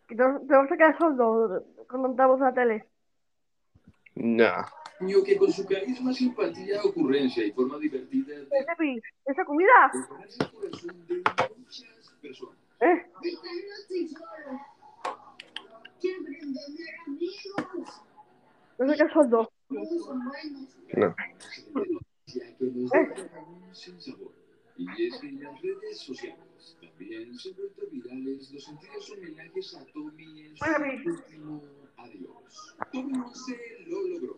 Que 0.09 0.17
te, 0.17 0.23
te 0.23 0.57
vas 0.57 0.73
a 0.73 0.77
quedar 0.77 0.99
sordo 0.99 1.65
cuando 1.89 2.09
entramos 2.09 2.41
a 2.41 2.47
la 2.47 2.55
tele. 2.55 2.89
No. 4.15 4.53
niño 5.01 5.23
que 5.23 5.37
con 5.37 5.53
su 5.53 5.65
carisma, 5.65 6.13
simpatía, 6.13 6.83
ocurrencia 6.83 7.45
y 7.45 7.53
forma 7.53 7.79
divertida 7.79 8.35
de 8.35 8.49
¿esa 9.27 9.45
comida? 9.45 9.93
el 9.95 10.51
corazón 10.51 11.07
de 11.07 11.23
muchas 11.57 12.13
personas. 12.21 12.59
¿Eh? 12.81 13.07
No 18.79 18.89
sé 18.89 18.97
qué 18.97 19.13
sordo. 19.13 19.51
No. 19.69 21.15
Una 22.61 24.38
Y 24.79 25.07
es 25.07 25.19
que 25.19 25.27
en 25.29 25.43
las 25.43 25.61
redes 25.61 25.99
sociales 25.99 26.77
también 26.81 27.35
se 27.37 27.51
han 27.51 27.57
vuelto 27.57 27.87
virales 27.91 28.51
los 28.53 28.65
sentidos 28.65 29.11
homenajes 29.11 29.75
a 29.77 29.85
Tommy 29.87 30.47
en 30.47 30.57
su 30.57 30.65
último 31.11 31.63
adiós. 31.97 32.77
Tommy 32.93 33.19
11 33.19 33.59
lo 33.89 34.03
logró. 34.09 34.37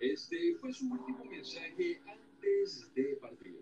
Este 0.00 0.54
fue 0.56 0.72
su 0.72 0.90
último 0.90 1.24
mensaje 1.26 2.00
antes 2.06 2.90
de 2.94 3.16
partir. 3.20 3.60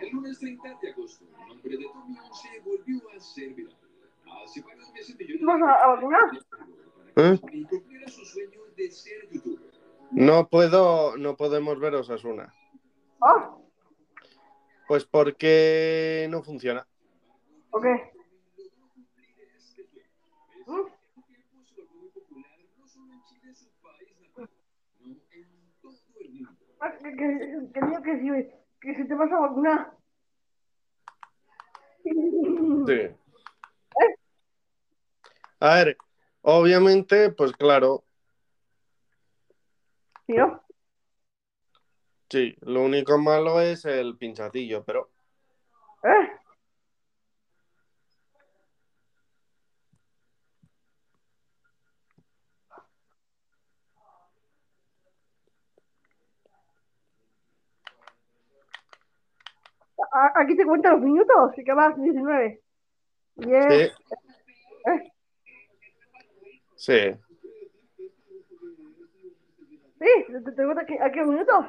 El 0.00 0.10
lunes 0.10 0.38
30 0.40 0.78
de 0.82 0.90
agosto, 0.90 1.24
el 1.42 1.48
nombre 1.48 1.76
de 1.76 1.84
Tommy 1.84 2.16
11 2.18 2.48
volvió 2.64 3.10
a 3.14 3.20
ser 3.20 3.54
viral. 3.54 3.76
Hace 4.44 4.62
varios 4.62 4.90
meses 4.92 5.16
millones 5.18 5.42
¿Vas 5.44 5.62
a- 5.62 5.84
a 5.84 5.86
vacunar? 5.94 6.30
¿Eh? 7.16 7.38
y 7.52 7.64
cumpliera 7.64 8.08
su 8.08 8.24
sueño 8.24 8.60
de 8.76 8.90
ser 8.90 9.28
youtuber. 9.30 9.70
No 10.10 10.48
puedo, 10.48 11.16
no 11.16 11.36
podemos 11.36 11.78
ver 11.78 11.94
Osasuna. 11.94 12.52
¿Oh? 13.20 13.63
Pues 14.86 15.04
porque 15.04 16.26
no 16.30 16.42
funciona. 16.42 16.86
¿O 17.70 17.80
qué? 17.80 18.12
Ah, 26.80 26.92
Que, 27.02 27.16
que, 27.16 27.72
que 27.72 27.80
digo 27.86 28.02
que 28.02 28.20
si, 28.20 28.50
que 28.80 28.94
si 28.94 29.08
te 29.08 29.14
vas 29.14 29.32
a 29.32 29.40
vacunar. 29.40 29.92
Sí. 32.04 33.08
A 35.60 35.74
ver, 35.76 35.96
obviamente, 36.42 37.30
pues 37.30 37.52
claro, 37.52 38.04
¿Sí, 40.26 40.32
no? 40.34 40.63
Sí, 42.34 42.56
lo 42.62 42.82
único 42.82 43.16
malo 43.16 43.60
es 43.60 43.84
el 43.84 44.16
pinchacillo, 44.16 44.82
pero 44.82 45.08
¿Eh? 46.02 46.30
Aquí 60.34 60.56
te 60.56 60.64
cuentan 60.64 60.92
los 60.94 61.02
minutos, 61.02 61.56
y 61.56 61.64
que 61.64 61.72
vas 61.72 61.96
19. 61.96 62.60
10. 63.36 63.64
sí. 63.68 63.74
¿Eh? 64.90 65.12
Sí. 66.76 66.98
Sí, 70.00 70.32
te, 70.32 70.52
te 70.52 70.64
cuenta 70.64 70.82
aquí, 70.82 70.96
aquí 71.00 71.18
los 71.20 71.28
minutos. 71.28 71.66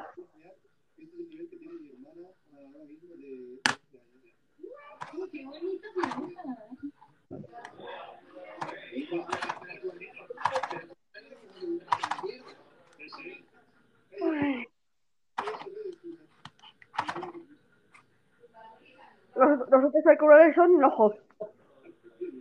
Los, 19.36 19.58
los 19.70 19.84
otros 19.84 20.18
colores 20.18 20.54
son 20.54 20.82
ojos. 20.84 21.14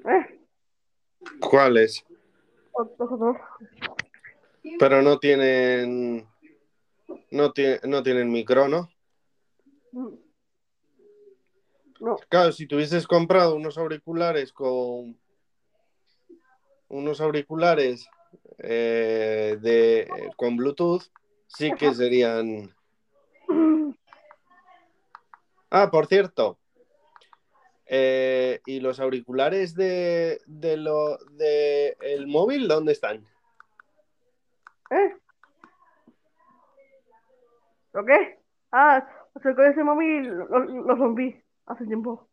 ¿Eh? 0.05 0.39
¿Cuáles? 1.41 2.05
Los 2.77 2.87
los 2.97 3.11
otros. 3.11 3.37
Pero 4.79 5.01
no 5.01 5.19
tienen. 5.19 6.25
No, 7.35 7.53
tie- 7.53 7.81
no 7.83 8.01
tienen 8.01 8.31
micro, 8.31 8.69
¿no? 8.69 8.89
Mm. 9.91 10.15
No. 11.99 12.15
Claro, 12.29 12.51
si 12.53 12.65
tuvieses 12.65 13.05
comprado 13.07 13.55
unos 13.55 13.77
auriculares 13.77 14.53
con. 14.53 15.19
Unos 16.87 17.19
auriculares 17.19 18.07
eh, 18.59 19.57
de, 19.59 20.07
con 20.37 20.55
Bluetooth 20.55 21.03
sí 21.47 21.71
que 21.73 21.93
serían... 21.93 22.73
Ah, 25.71 25.89
por 25.91 26.05
cierto. 26.05 26.57
eh, 27.87 28.61
¿Y 28.65 28.79
los 28.79 28.99
auriculares 28.99 29.73
de, 29.75 30.39
de 30.45 30.77
lo 30.77 31.17
de 31.31 31.97
el 32.01 32.27
móvil 32.27 32.67
dónde 32.67 32.93
están? 32.93 33.25
¿Eh? 34.91 35.15
¿Lo 37.95 38.03
qué? 38.03 38.39
Ah, 38.73 39.07
con 39.41 39.65
ese 39.65 39.81
móvil 39.81 40.27
lo, 40.27 40.59
lo 40.59 40.95
rompí 40.95 41.33
hace 41.65 41.85
tiempo. 41.85 42.27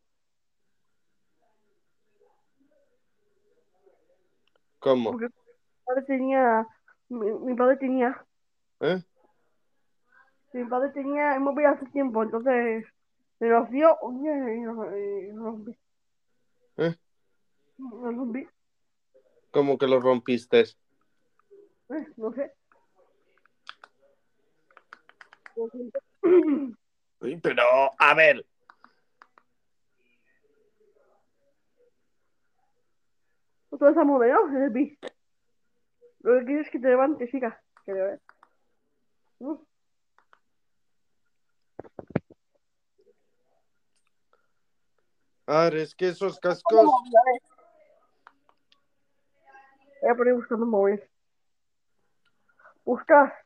¿Cómo? 4.80 5.12
Porque 5.12 5.26
mi 5.26 5.84
padre 5.84 6.02
tenía, 6.02 6.66
mi, 7.08 7.30
mi 7.30 7.54
padre 7.54 7.76
tenía, 7.76 8.26
¿Eh? 8.80 9.00
mi 10.52 10.64
padre 10.64 10.90
tenía 10.90 11.36
el 11.36 11.40
móvil 11.40 11.66
hace 11.66 11.86
tiempo, 11.86 12.24
entonces 12.24 12.84
me 13.38 13.48
lo 13.48 13.64
dio 13.66 13.96
un 14.02 14.20
día 14.20 14.54
y 14.54 14.62
lo, 14.62 14.98
y 14.98 15.32
lo 15.32 15.44
rompí. 15.44 15.78
¿Eh? 16.78 16.96
Lo 17.78 18.10
rompí, 18.10 18.48
¿Cómo 19.52 19.78
que 19.78 19.86
lo 19.86 20.00
rompiste? 20.00 20.62
¿eh? 21.90 22.06
No 22.16 22.32
sé. 22.32 22.52
Pero, 27.42 27.90
a 27.98 28.14
ver, 28.14 28.44
Todo 33.78 33.88
está 33.88 34.04
muy 34.04 34.26
bien, 34.26 34.36
¿no? 34.36 34.70
Bi. 34.70 34.98
Lo 36.20 36.38
que 36.38 36.44
quieres 36.44 36.66
es 36.66 36.72
que 36.72 36.78
te 36.78 36.88
levantes, 36.88 37.34
hija. 37.34 37.60
Que 37.84 37.92
de 37.92 38.02
ver. 38.02 38.20
¿No? 39.40 39.66
a 45.46 45.64
ver, 45.64 45.76
es 45.78 45.94
que 45.94 46.08
esos 46.08 46.38
cascos... 46.38 46.86
Voy 50.00 50.10
a 50.10 50.14
poner 50.14 50.34
buscando 50.34 50.66
móviles. 50.66 51.08
Busca. 52.84 53.36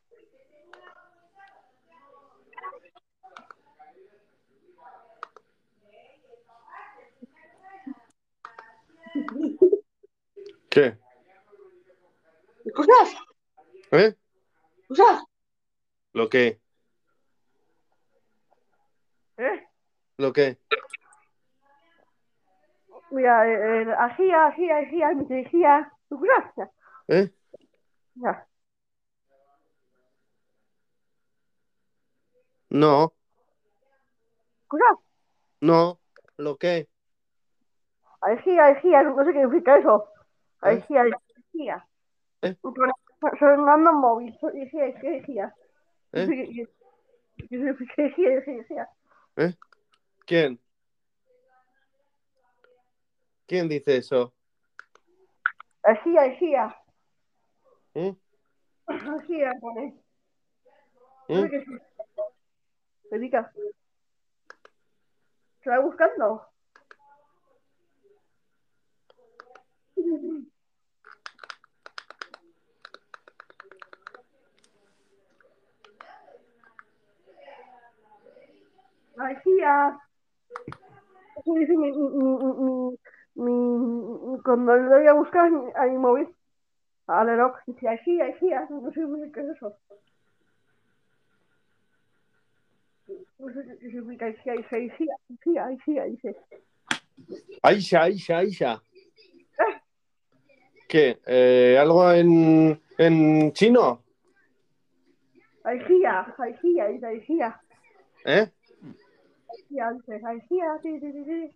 ¿Qué? 10.69 10.95
¿Escuchas? 12.99 13.23
¿Eh? 13.91 14.15
¿Lo 16.13 16.29
qué? 16.29 16.59
¿Eh? 19.37 19.67
¿Lo 20.17 20.33
qué? 20.33 20.57
Mira, 23.11 23.47
eh, 23.47 23.83
eh, 23.83 23.95
agía, 23.97 24.47
agía, 24.47 24.77
agía, 24.77 25.09
me 25.13 25.41
agía. 25.41 25.93
Ya, 26.09 26.71
¿Eh? 27.07 27.31
ya. 28.15 28.47
No, 32.69 33.13
¿Escuchas? 34.63 34.97
no, 35.61 35.99
¿lo 36.37 36.57
qué? 36.57 36.89
Agía, 38.21 38.65
agía, 38.67 39.03
no 39.03 39.23
sé 39.23 39.33
qué 39.33 39.41
significa 39.41 39.77
eso. 39.77 40.09
¿Eh? 40.63 40.83
Agía, 40.83 41.03
agía. 41.53 41.87
¿Eh? 42.41 42.55
Sonando 43.39 43.93
móvil, 43.93 44.37
agía, 44.43 44.85
agía. 45.19 45.55
¿Eh? 46.13 46.67
Agía, 47.37 47.71
agía, 47.71 48.39
agía. 48.61 48.89
¿Quién? 50.25 50.59
¿Quién 53.47 53.69
dice 53.69 53.97
eso? 53.97 54.33
Agía, 55.83 56.21
agía. 56.23 56.75
¿Eh? 57.93 58.15
Agía, 58.87 59.51
pone. 59.61 59.95
¿Eh? 61.29 61.47
qué. 61.49 61.65
Dedica. 63.09 63.51
¿Se 65.63 65.69
va 65.69 65.79
buscando? 65.79 66.45
Agía. 79.19 79.99
Eso 81.37 81.53
dice 81.53 81.75
mi, 81.75 81.91
mi, 81.91 82.97
mi, 83.35 83.51
mi, 83.51 84.41
cuando 84.43 84.75
le 84.75 84.89
doy 84.89 85.07
a 85.07 85.13
buscar 85.13 85.51
a 85.75 85.85
mi 85.85 85.97
móvil, 85.97 86.27
al 87.07 87.27
reloj, 87.27 87.55
dice 87.67 87.87
agía, 87.87 88.25
agía. 88.25 88.67
No 88.69 88.91
sé 88.91 89.01
qué 89.33 89.41
es 89.41 89.49
eso. 89.49 89.77
No 93.39 93.53
sé 93.53 93.77
qué 93.79 93.89
significa 93.89 94.25
agía, 94.27 94.53
agía, 94.53 95.15
agía, 95.29 95.65
agía, 95.65 96.03
dice. 96.05 96.35
Aisha, 97.61 98.03
Aisha, 98.03 98.37
Aisha. 98.37 98.81
¿Qué? 100.87 101.19
Eh, 101.25 101.77
¿Algo 101.79 102.11
en, 102.11 102.81
en 102.97 103.51
chino? 103.53 104.03
Agía, 105.63 106.33
dice 106.87 107.05
agía. 107.05 107.61
¿Eh? 108.25 108.51
Dice 109.55 109.81
agía, 109.81 110.77
sí, 110.83 110.99
sí, 110.99 111.11
sí, 111.13 111.23
sí. 111.25 111.51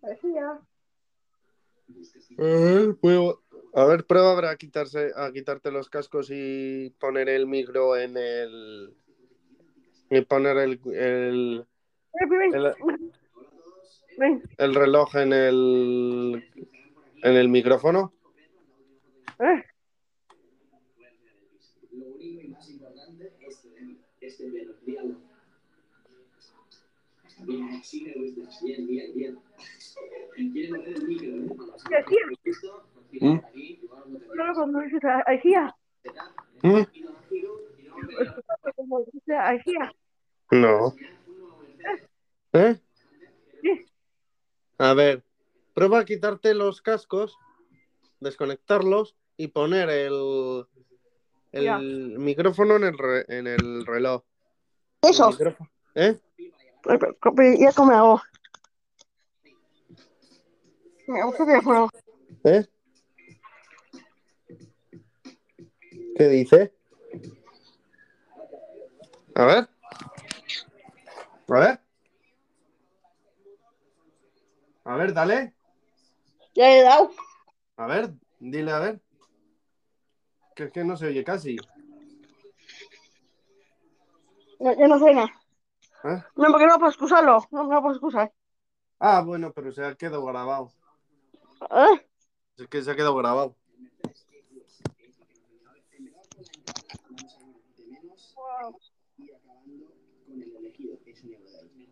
Eh, 2.37 2.93
puedo- 3.01 3.41
A 3.73 3.85
ver, 3.85 4.05
prueba 4.05 4.31
ahora 4.33 4.49
a, 4.51 4.55
quitarse, 4.57 5.11
a 5.15 5.31
quitarte 5.31 5.71
los 5.71 5.89
cascos 5.89 6.29
y 6.31 6.89
poner 6.99 7.29
el 7.29 7.47
micro 7.47 7.95
en 7.97 8.17
el... 8.17 8.93
Y 10.09 10.21
poner 10.21 10.57
el, 10.57 10.79
el, 10.93 11.65
el, 12.53 12.75
el 14.57 14.75
reloj 14.75 15.15
en 15.15 15.31
el, 15.33 16.43
en 17.23 17.35
el 17.37 17.47
micrófono. 17.47 18.13
eh. 19.39 19.63
Lo 21.93 22.05
único 22.07 22.41
y 22.41 22.47
más 22.49 22.69
importante 22.69 23.33
es, 23.47 23.65
es 24.19 24.39
el 24.41 24.51
de 24.53 24.65
los 24.65 24.85
diálogos. 24.85 25.20
Bien, 27.51 27.83
sí 27.83 28.03
me 28.03 28.13
gusta. 28.13 28.65
Bien, 28.65 28.87
bien, 28.87 29.13
bien. 29.15 29.39
Quieren 30.35 30.71
mover 30.77 30.87
el 30.97 31.07
micro, 31.07 31.27
¿eh? 31.35 31.41
No 33.21 33.41
Solo 34.27 34.53
cuando 34.53 34.79
dices 34.79 35.01
agía, 35.25 35.75
¿Mm? 36.63 36.81
como 38.75 39.03
dice 39.11 39.35
agía. 39.35 39.93
No. 40.51 40.95
¿Eh? 42.53 42.75
Sí. 43.61 43.85
A 44.77 44.93
ver, 44.93 45.23
prueba 45.73 45.99
a 45.99 46.05
quitarte 46.05 46.53
los 46.53 46.81
cascos, 46.81 47.37
desconectarlos 48.19 49.15
y 49.37 49.47
poner 49.47 49.89
el, 49.89 50.65
el 51.51 52.17
micrófono 52.19 52.75
en 52.77 52.83
el, 52.85 52.97
re- 52.97 53.25
en 53.27 53.47
el 53.47 53.85
reloj. 53.85 54.23
Eso. 55.01 55.29
El. 55.39 55.55
¿Eh? 55.95 56.19
¿Ya 57.59 57.71
cómo 57.73 57.91
hago? 57.91 58.21
Me 61.07 61.23
gusta 61.23 61.43
el 61.43 61.49
teléfono. 61.49 61.89
¿Eh? 62.43 62.65
¿Qué 66.15 66.27
dice? 66.27 66.73
A 69.35 69.45
ver. 69.45 69.69
A 71.49 71.59
ver. 71.59 71.79
A 74.83 74.95
ver, 74.95 75.13
dale. 75.13 75.53
Ya 76.53 76.71
he 76.71 76.81
dado. 76.81 77.11
A 77.77 77.87
ver, 77.87 78.13
dile 78.39 78.71
a 78.71 78.79
ver. 78.79 79.01
Que 80.55 80.63
es 80.65 80.71
que 80.71 80.83
no 80.83 80.97
se 80.97 81.07
oye 81.07 81.23
casi. 81.23 81.57
Ya, 84.59 84.77
ya 84.77 84.87
no 84.87 84.99
suena. 84.99 85.40
¿Eh? 86.03 86.23
No, 86.35 86.47
porque 86.51 86.65
no 86.65 86.77
puedo 86.77 86.89
excusarlo. 86.89 87.45
No, 87.51 87.63
no 87.63 87.81
puedo 87.81 87.93
excusar. 87.93 88.31
Ah, 88.99 89.21
bueno, 89.21 89.51
pero 89.53 89.71
se 89.71 89.83
ha 89.83 89.95
quedado 89.95 90.25
grabado. 90.25 90.71
¿Eh? 91.69 92.07
Es 92.57 92.67
que 92.67 92.81
se 92.81 92.91
ha 92.91 92.95
quedado 92.95 93.15
grabado. 93.15 93.55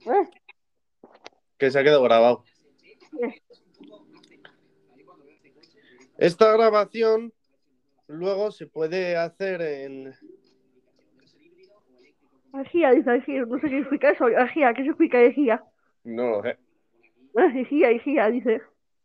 ¿Eh? 0.06 0.30
Que 1.58 1.72
se 1.72 1.80
ha 1.80 1.84
quedado 1.84 2.04
grabado. 2.04 2.43
Esta 6.17 6.52
grabación 6.52 7.34
luego 8.08 8.52
se 8.52 8.67
puede 8.67 9.17
hacer 9.17 9.62
en... 9.62 10.13
Energía, 12.53 12.91
dice, 12.91 13.09
energía, 13.09 13.45
no 13.45 13.55
sé 13.57 13.62
qué 13.62 13.69
significa 13.69 14.09
eso. 14.12 14.27
Energía, 14.27 14.73
¿qué 14.73 14.81
significa 14.81 15.19
energía? 15.19 15.63
No 16.03 16.29
lo 16.29 16.41
sé. 16.41 16.57
Energía, 17.35 17.89
energía, 17.91 18.29
dice. 18.29 18.62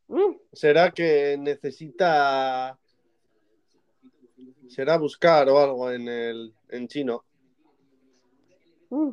Mm, 0.09 0.35
Será 0.53 0.91
que 0.91 1.37
necesita... 1.39 2.79
Será 4.69 4.97
buscar 4.97 5.49
o 5.49 5.59
algo 5.59 5.91
en 5.91 6.09
el 6.09 6.55
en 6.71 6.89
chino. 6.89 7.25
mm. 8.91 9.11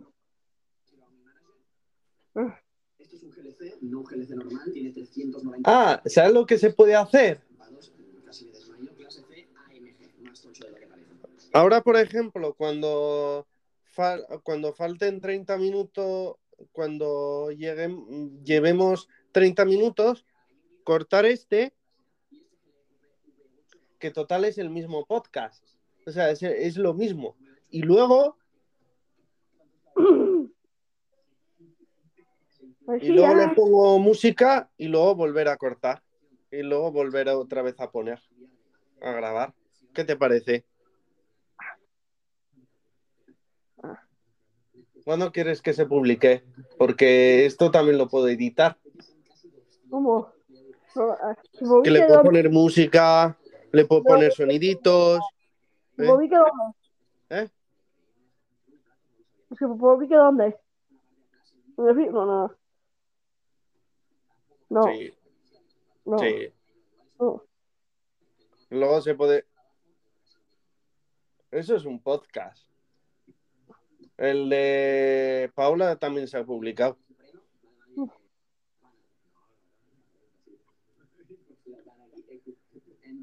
Esto 2.98 3.16
es 3.18 3.24
un 3.24 3.32
GLC, 3.32 3.82
no 3.82 4.00
un 4.00 4.06
GLC 4.06 4.30
normal, 4.36 4.72
tiene 4.74 4.92
390 4.92 5.70
Ah, 5.70 6.02
¿sabes 6.06 6.34
lo 6.34 6.46
que 6.46 6.58
se 6.58 6.72
puede 6.72 6.96
hacer? 6.96 7.42
grados, 7.58 7.92
casi 8.26 8.46
me 8.46 8.52
desmayo, 8.54 8.96
clase 8.96 9.22
C 9.24 9.50
AMG, 9.54 10.22
más 10.24 10.42
tocho 10.42 10.64
de 10.64 10.72
lo 10.72 10.78
que 10.78 10.88
parece. 10.88 11.50
Ahora, 11.54 11.82
por 11.82 11.98
ejemplo, 11.98 12.54
cuando, 12.54 13.46
fal- 13.96 14.26
cuando 14.44 14.74
falten 14.74 15.22
30 15.22 15.58
minutos, 15.58 16.36
cuando 16.72 17.50
lleguen, 17.52 18.44
llevemos 18.44 19.08
30 19.32 19.66
minutos, 19.66 20.26
cortar 20.84 21.26
este, 21.26 21.74
que 24.00 24.12
total 24.12 24.46
es 24.46 24.58
el 24.58 24.70
mismo 24.70 25.06
podcast. 25.06 25.64
O 26.06 26.12
sea, 26.12 26.30
es, 26.32 26.42
es 26.44 26.78
lo 26.78 26.94
mismo. 26.94 27.36
Y 27.70 27.84
luego, 27.84 28.38
y 33.02 33.10
luego 33.10 33.36
le 33.36 33.50
pongo 33.56 34.00
música 34.00 34.70
y 34.78 34.88
luego 34.88 35.16
volver 35.16 35.48
a 35.48 35.58
cortar. 35.58 36.04
Y 36.52 36.64
luego 36.64 36.92
volver 36.92 37.30
otra 37.30 37.62
vez 37.62 37.80
a 37.80 37.92
poner, 37.92 38.20
a 39.02 39.12
grabar. 39.12 39.54
¿Qué 39.94 40.04
te 40.04 40.18
parece? 40.18 40.66
¿Cuándo 45.04 45.32
quieres 45.32 45.62
que 45.62 45.74
se 45.74 45.86
publique? 45.86 46.44
Porque 46.78 47.46
esto 47.46 47.72
también 47.72 47.98
lo 47.98 48.08
puedo 48.08 48.28
editar. 48.28 48.78
¿Cómo? 49.90 50.32
No, 50.96 51.12
ah, 51.12 51.36
Que 51.84 51.90
le 51.92 52.00
puedo 52.02 52.16
dónde- 52.16 52.30
poner 52.30 52.50
música, 52.50 53.38
le 53.72 53.86
puedo 53.86 54.04
poner 54.04 54.32
soniditos. 54.34 55.20
¿eh? 55.98 56.04
dónde. 56.06 56.38
¿Eh? 57.30 57.50
Supongo 59.58 60.00
que 60.00 60.16
dónde. 60.16 60.58
En 61.78 61.96
fin, 61.96 62.12
No, 62.12 62.26
no. 62.26 62.56
No, 64.70 64.84
Sí, 64.84 65.14
no. 66.06 66.18
sí. 66.20 66.54
no. 67.20 67.44
Luego 68.70 69.02
se 69.02 69.16
puede. 69.16 69.46
Eso 71.52 71.76
es 71.76 71.84
un 71.84 72.00
podcast. 72.02 72.66
El 74.22 74.50
de 74.50 75.52
Paula 75.56 75.96
también 75.96 76.28
se 76.28 76.38
ha 76.38 76.44
publicado. 76.44 76.96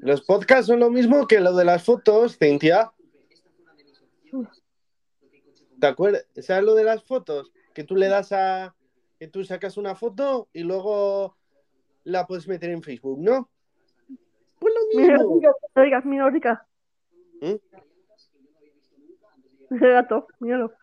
Los 0.01 0.21
podcasts 0.23 0.67
son 0.67 0.81
lo 0.81 0.89
mismo 0.89 1.25
que 1.25 1.39
lo 1.39 1.55
de 1.55 1.63
las 1.63 1.85
fotos, 1.85 2.37
Cintia. 2.37 2.91
¿Te 5.79 5.87
acuerdas? 5.87 6.27
¿Sabes 6.41 6.65
lo 6.65 6.75
de 6.75 6.83
las 6.83 7.01
fotos? 7.05 7.53
Que 7.73 7.85
tú 7.85 7.95
le 7.95 8.09
das 8.09 8.33
a. 8.33 8.75
que 9.17 9.29
tú 9.29 9.45
sacas 9.45 9.77
una 9.77 9.95
foto 9.95 10.49
y 10.51 10.63
luego 10.63 11.37
la 12.03 12.27
puedes 12.27 12.45
meter 12.45 12.71
en 12.71 12.83
Facebook, 12.83 13.19
¿no? 13.21 13.49
Pues 14.59 14.73
lo 14.73 14.99
mismo. 14.99 15.35
Minorica, 15.35 15.51
minorica, 15.75 16.01
minorica. 16.01 16.67
¿Mm? 17.39 17.55
Ese 19.75 19.87
gato, 19.87 20.27
míralo. 20.41 20.73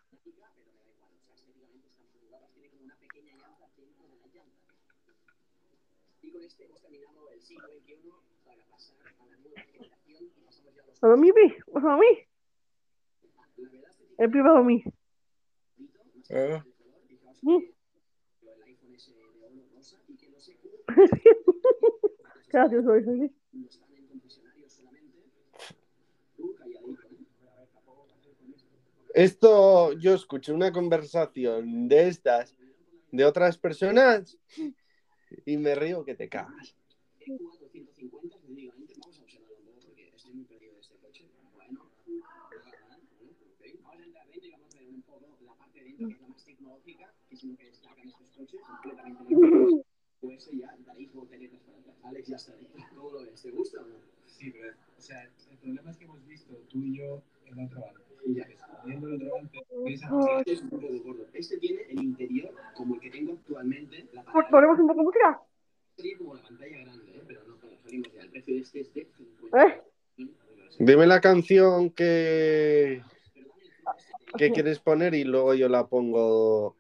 ¿A 11.12 11.16
mí? 11.16 11.30
¿Vas 11.72 11.84
a 11.84 11.96
mí? 11.96 12.06
El 14.18 14.30
privado 14.30 14.58
a 14.58 14.62
mí. 14.62 14.82
Gracioso 22.48 22.94
eso, 22.94 23.12
sí. 23.14 23.30
Esto, 29.14 29.92
yo 29.94 30.14
escuché 30.14 30.52
una 30.52 30.72
conversación 30.72 31.88
de 31.88 32.08
estas, 32.08 32.54
de 33.10 33.24
otras 33.24 33.56
personas, 33.56 34.38
y 35.46 35.56
me 35.56 35.74
río 35.74 36.04
que 36.04 36.14
te 36.14 36.28
cagas. 36.28 36.76
EQ450, 37.20 38.40
técnicamente, 38.42 38.94
vamos 39.00 39.18
a 39.18 39.22
observarlo 39.22 39.56
un 39.56 39.64
poco 39.64 39.80
porque 39.82 40.12
estoy 40.14 40.34
muy 40.34 40.44
perdido 40.44 40.74
de 40.74 40.80
este 40.80 40.96
coche. 40.98 41.28
Bueno, 41.54 41.90
vamos 43.82 44.00
a 44.00 44.04
entrar 44.04 44.28
dentro 44.28 44.48
y 44.48 44.52
vamos 44.52 44.74
a 44.74 44.78
ver 44.78 44.88
un 44.88 45.02
poco 45.02 45.38
la 45.44 45.54
parte 45.54 45.80
de 45.80 45.84
dentro 45.86 46.08
que 46.08 46.52
es 46.52 46.60
la 46.60 46.68
más 46.68 47.35
tecnológica, 47.46 47.56
que 47.58 47.66
destacan 47.70 48.08
estos 48.08 48.30
coches, 48.30 48.60
completamente 48.62 49.34
eléctricos. 49.34 49.86
Pues 50.20 50.50
ya 50.52 50.76
daréis 50.86 51.12
volteretas 51.12 51.60
para 51.60 51.78
atrás. 51.78 51.96
Alex 52.04 52.28
ya 52.28 52.36
está 52.36 52.56
dentro. 52.56 52.82
¿Cómo 52.94 53.10
lo 53.10 53.22
ves? 53.22 53.42
¿Te 53.42 53.50
gusta 53.50 53.80
o 53.82 53.86
no? 53.86 53.96
Sí, 54.26 54.50
pero, 54.50 54.72
o 54.98 55.00
sea, 55.00 55.22
el 55.50 55.58
problema 55.58 55.90
es 55.90 55.96
que 55.98 56.04
hemos 56.04 56.26
visto 56.26 56.54
tú 56.68 56.82
y 56.82 56.96
yo 56.98 57.22
en 57.46 57.64
otro 57.66 57.80
banco. 57.80 58.00
Ya. 58.28 58.46
Viendo 58.84 59.06
el 59.08 59.14
otro 59.14 59.30
banco, 59.36 59.84
ves 59.84 60.00
Este 60.40 60.52
es 60.52 60.62
un 60.62 60.70
poco 60.70 60.86
gordo. 61.04 61.26
Este 61.32 61.58
tiene 61.58 61.82
el 61.90 62.02
interior 62.02 62.54
como 62.74 62.94
el 62.94 63.00
que 63.00 63.10
tengo 63.10 63.34
actualmente. 63.34 64.06
La 64.12 64.24
Pues 64.24 64.46
ponemos 64.50 64.78
un 64.80 64.86
poco 64.88 65.00
de 65.00 65.04
música. 65.04 65.40
sería 65.96 66.18
como 66.18 66.34
la 66.34 66.42
pantalla 66.42 66.78
grande, 66.78 67.12
¿eh? 67.14 67.22
pero 67.26 67.44
no, 67.44 67.56
pero 67.60 67.76
salimos 67.82 68.12
ya. 68.12 68.22
El 68.22 68.30
precio 68.30 68.54
de 68.54 68.60
este 68.60 68.80
es 68.80 68.94
de 68.94 69.06
50. 69.16 69.64
¿Eh? 69.64 69.82
Dime 70.78 71.06
la 71.06 71.20
canción 71.20 71.90
que, 71.90 73.02
que 74.36 74.50
quieres 74.50 74.78
poner 74.80 75.14
y 75.14 75.24
luego 75.24 75.54
yo 75.54 75.68
la 75.68 75.86
pongo. 75.86 76.76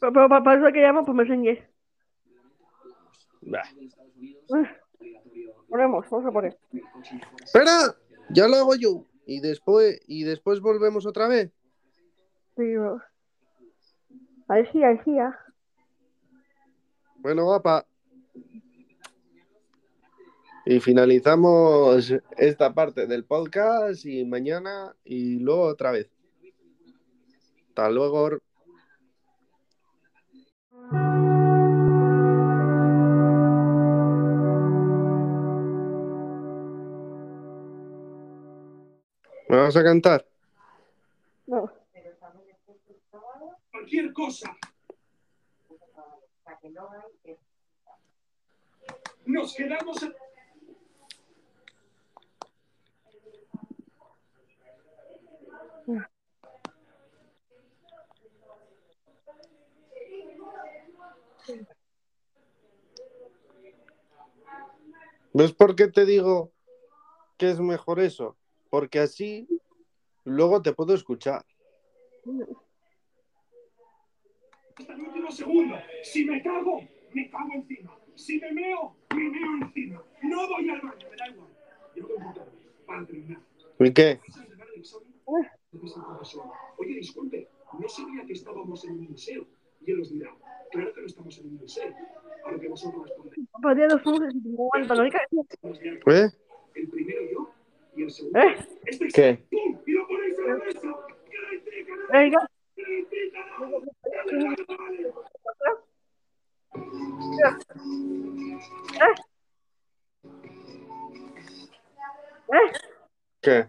Pero, 0.00 0.12
pero 0.12 0.28
para 0.28 0.58
eso 0.58 0.72
que 0.72 0.80
llamo, 0.80 1.04
pues 1.04 1.14
me 1.14 1.22
enseñes. 1.22 1.58
Bah. 3.42 3.62
Ponemos, 5.68 6.08
vamos 6.10 6.26
a 6.26 6.32
poner. 6.32 6.58
Espera, 7.44 7.94
ya 8.30 8.48
lo 8.48 8.56
hago 8.56 8.74
yo. 8.76 9.06
Y 9.26 9.40
después, 9.40 10.00
y 10.06 10.24
después 10.24 10.60
volvemos 10.60 11.06
otra 11.06 11.28
vez. 11.28 11.52
Sí, 12.56 12.76
bueno. 12.76 13.00
Ahí 14.48 14.66
sí, 14.72 14.82
ahí 14.82 14.98
sí, 15.04 15.16
ah. 15.18 15.38
Bueno, 17.16 17.44
guapa. 17.44 17.86
Y 20.66 20.80
finalizamos 20.80 22.12
esta 22.36 22.74
parte 22.74 23.06
del 23.06 23.24
podcast 23.24 24.04
y 24.04 24.24
mañana 24.24 24.94
y 25.04 25.38
luego 25.38 25.62
otra 25.62 25.92
vez. 25.92 26.10
Hasta 27.68 27.90
luego. 27.90 28.40
¿Me 39.50 39.56
vas 39.56 39.76
a 39.76 39.82
cantar? 39.82 40.24
No. 41.48 41.68
cualquier 43.72 44.12
cosa. 44.12 44.56
Nos 49.26 49.52
quedamos 49.52 50.00
en... 50.04 50.14
¿Ves 65.32 65.52
por 65.52 65.74
qué 65.74 65.88
te 65.88 66.04
digo 66.04 66.52
que 67.36 67.50
es 67.50 67.58
mejor 67.58 67.98
eso? 67.98 68.39
Porque 68.70 69.00
así 69.00 69.46
luego 70.24 70.62
te 70.62 70.72
puedo 70.72 70.94
escuchar. 70.94 71.44
el 74.78 75.00
último 75.00 75.30
segundo. 75.30 75.76
Si 76.02 76.24
me 76.24 76.42
cago, 76.42 76.80
me 77.12 77.28
cago 77.28 77.52
encima. 77.54 77.98
Si 78.14 78.38
me 78.38 78.52
meo, 78.52 78.96
me 79.14 79.28
meo 79.28 79.56
encima. 79.62 80.02
No 80.22 80.48
voy 80.48 80.70
al 80.70 80.80
baño, 80.80 81.10
me 81.10 81.16
da 81.16 81.28
igual. 81.28 81.48
Yo 81.96 82.06
para 82.86 83.06
terminar. 83.06 83.40
¿Y 83.80 83.92
qué? 83.92 84.20
Oye, 86.76 86.94
disculpe, 86.94 87.48
no 87.78 87.88
sabía 87.88 88.24
que 88.26 88.32
estábamos 88.32 88.84
en 88.84 88.92
un 88.92 89.10
museo. 89.10 89.46
Y 89.80 89.90
él 89.90 90.00
os 90.00 90.12
dirá, 90.12 90.34
claro 90.70 90.92
que 90.92 91.00
no 91.00 91.06
estamos 91.06 91.38
en 91.38 91.46
un 91.46 91.56
museo. 91.56 91.94
A 92.44 92.52
lo 92.52 92.60
que 92.60 92.68
vosotros 92.68 93.02
respondéis. 93.08 93.48
Para 93.62 93.74
día 93.74 93.88
dos 93.88 94.02
somos 94.02 94.20
el 94.22 94.32
50, 94.32 94.94
¿no? 94.94 95.04
¿Eh? 95.04 96.30
¡Critica, 98.84 99.38
no! 100.82 100.98
Venga. 102.12 102.48
¡Critica, 102.74 103.40
no! 103.60 103.90
¿Eh? 112.52 112.72
¿Qué? 113.40 113.68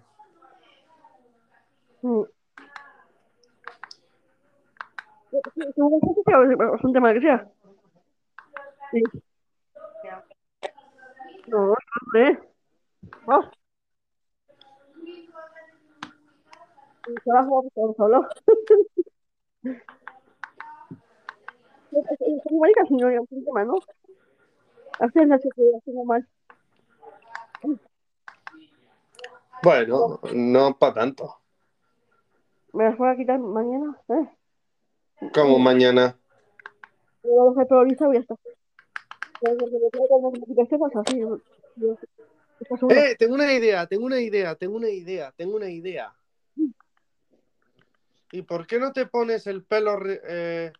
Mm. 2.02 2.24
Según 5.76 6.00
bastante 6.00 6.22
claro, 6.26 6.72
bastante 6.72 7.00
mal 7.00 7.14
que 7.14 7.22
sea. 7.22 7.48
Sí. 8.92 9.04
No, 11.48 11.76
hombre. 12.06 12.40
No. 13.28 13.52
Y 15.02 15.24
se 15.24 15.32
va 15.32 15.40
a 15.40 15.50
jugar 16.50 16.76
por 16.76 16.91
solo. 17.98 18.28
Si 21.92 22.96
no, 22.96 23.66
¿no? 23.66 23.80
Hacer 25.00 25.28
la 25.28 25.40
seguridad, 25.40 25.80
haciendo 25.80 26.04
mal. 26.06 26.28
Bueno, 29.64 30.20
no 30.34 30.78
para 30.78 30.94
tanto. 30.94 31.38
Me 32.74 32.86
las 32.86 32.98
voy 32.98 33.10
a 33.10 33.16
quitar 33.16 33.40
mañana, 33.40 34.00
¿eh? 34.10 35.30
Como 35.34 35.60
mañana. 35.60 36.18
Voy 37.24 37.48
a 37.48 37.50
dejar 37.50 37.68
priorizado 37.68 38.14
y 38.14 38.24
seguro. 38.24 38.52
Eh, 42.90 43.16
tengo 43.18 43.36
una 43.36 43.52
idea, 43.54 43.88
tengo 43.88 44.06
una 44.06 44.20
idea, 44.20 44.56
tengo 44.56 44.78
una 44.78 44.90
idea, 44.90 45.32
tengo 45.36 45.56
una 45.56 45.70
idea. 45.70 46.14
¿Y 48.32 48.44
por 48.44 48.66
qué 48.66 48.80
no 48.80 48.94
te 48.94 49.06
pones 49.06 49.48
el 49.48 49.64
pelo 49.64 50.00
eh, 50.06 50.72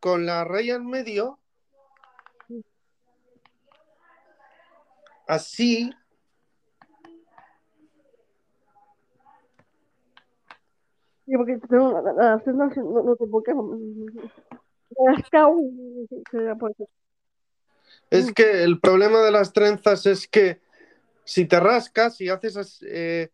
con 0.00 0.26
la 0.26 0.44
raya 0.44 0.76
en 0.76 0.86
medio? 0.86 1.40
Así, 5.26 5.90
Sí, 11.26 11.36
porque 11.36 11.58
no, 11.70 12.02
no 12.02 13.16
es 18.10 18.32
que 18.32 18.62
el 18.62 18.80
problema 18.80 19.20
de 19.22 19.32
las 19.32 19.52
trenzas 19.52 20.06
es 20.06 20.28
que 20.28 20.60
si 21.24 21.46
te 21.46 21.58
rascas 21.58 22.20
y 22.20 22.28
haces 22.28 22.78
eh, 22.86 23.30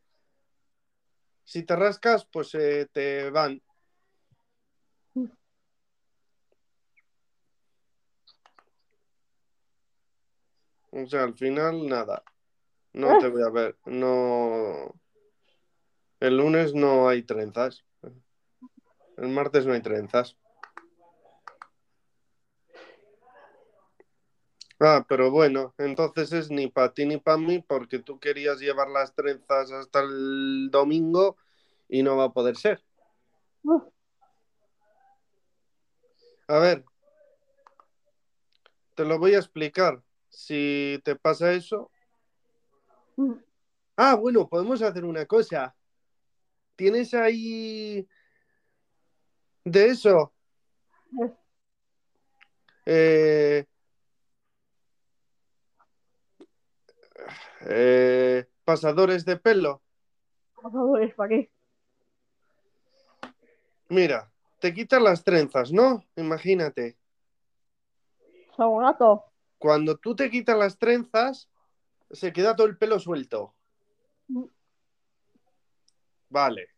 si 1.44 1.62
te 1.64 1.76
rascas, 1.76 2.26
pues 2.26 2.54
eh, 2.54 2.88
te 2.92 3.30
van. 3.30 3.62
O 10.90 11.06
sea, 11.06 11.24
al 11.24 11.34
final 11.34 11.88
nada. 11.88 12.22
No 12.92 13.18
te 13.18 13.28
voy 13.28 13.42
a 13.42 13.50
ver. 13.50 13.78
No. 13.86 14.94
El 16.20 16.36
lunes 16.36 16.74
no 16.74 17.08
hay 17.08 17.22
trenzas. 17.22 17.84
El 19.16 19.28
martes 19.28 19.66
no 19.66 19.72
hay 19.72 19.80
trenzas. 19.80 20.36
Ah, 24.84 25.06
pero 25.08 25.30
bueno, 25.30 25.72
entonces 25.78 26.32
es 26.32 26.50
ni 26.50 26.66
para 26.66 26.92
ti 26.92 27.06
ni 27.06 27.16
para 27.16 27.38
mí 27.38 27.60
porque 27.60 28.00
tú 28.00 28.18
querías 28.18 28.58
llevar 28.58 28.88
las 28.88 29.14
trenzas 29.14 29.70
hasta 29.70 30.00
el 30.00 30.70
domingo 30.72 31.36
y 31.88 32.02
no 32.02 32.16
va 32.16 32.24
a 32.24 32.32
poder 32.32 32.56
ser. 32.56 32.82
A 36.48 36.58
ver, 36.58 36.84
te 38.96 39.04
lo 39.04 39.20
voy 39.20 39.34
a 39.34 39.38
explicar. 39.38 40.02
Si 40.28 41.00
te 41.04 41.14
pasa 41.14 41.52
eso. 41.52 41.90
Mm. 43.16 43.34
Ah, 43.96 44.16
bueno, 44.16 44.48
podemos 44.48 44.82
hacer 44.82 45.04
una 45.04 45.26
cosa. 45.26 45.76
¿Tienes 46.74 47.14
ahí 47.14 48.08
de 49.64 49.86
eso? 49.86 50.32
Eh. 51.22 51.32
Eh, 52.84 53.66
eh, 57.68 58.46
pasadores 58.64 59.24
de 59.24 59.36
pelo. 59.36 59.82
Pasadores, 60.60 61.14
¿para 61.14 61.28
qué? 61.28 61.50
Mira, 63.88 64.32
te 64.60 64.72
quitas 64.72 65.02
las 65.02 65.22
trenzas, 65.24 65.72
¿no? 65.72 66.04
Imagínate. 66.16 66.96
Sabonato. 68.56 69.24
Cuando 69.58 69.96
tú 69.96 70.16
te 70.16 70.30
quitas 70.30 70.56
las 70.56 70.78
trenzas, 70.78 71.48
se 72.10 72.32
queda 72.32 72.56
todo 72.56 72.66
el 72.66 72.78
pelo 72.78 72.98
suelto. 72.98 73.54
Mm. 74.28 74.44
Vale. 76.28 76.68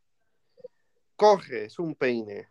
Coges 1.16 1.78
un 1.78 1.94
peine. 1.94 2.48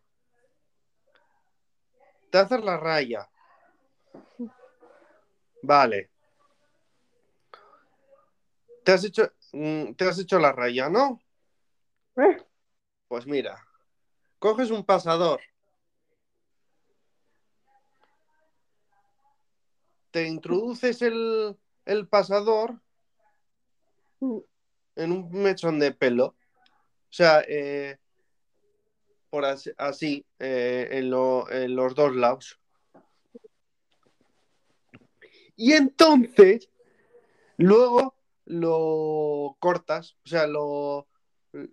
Te 2.31 2.37
haces 2.37 2.63
la 2.63 2.77
raya. 2.77 3.29
Vale. 5.61 6.12
Te 8.83 8.91
has 8.91 9.03
hecho, 9.03 9.31
mm, 9.53 9.93
te 9.93 10.05
has 10.05 10.19
hecho 10.19 10.39
la 10.39 10.51
raya, 10.51 10.89
¿no? 10.89 11.21
¿Eh? 12.17 12.37
Pues 13.07 13.25
mira, 13.25 13.63
coges 14.39 14.71
un 14.71 14.83
pasador. 14.85 15.39
Te 20.11 20.27
introduces 20.27 21.01
el, 21.01 21.57
el 21.85 22.07
pasador 22.07 22.79
Mm. 24.19 24.37
en 24.95 25.11
un 25.11 25.31
mechón 25.31 25.79
de 25.79 25.91
pelo. 25.91 26.27
O 26.27 26.35
sea, 27.09 27.43
eh, 27.47 27.97
por 29.29 29.43
así, 29.43 29.71
así, 29.77 30.25
eh, 30.39 30.87
en, 30.91 31.09
lo- 31.09 31.51
en 31.51 31.75
los 31.75 31.93
dos 31.93 32.15
lados. 32.15 32.57
Y 35.57 35.73
entonces, 35.73 36.69
luego 37.57 38.15
lo 38.45 39.55
cortas, 39.59 40.17
o 40.25 40.29
sea, 40.29 40.47
lo, 40.47 41.07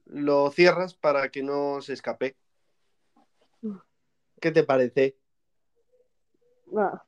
lo 0.06 0.50
cierras 0.50 0.94
para 0.94 1.30
que 1.30 1.42
no 1.42 1.80
se 1.82 1.94
escape. 1.94 2.36
¿Qué 4.40 4.50
te 4.50 4.64
parece? 4.64 5.16
Nada. 6.66 7.06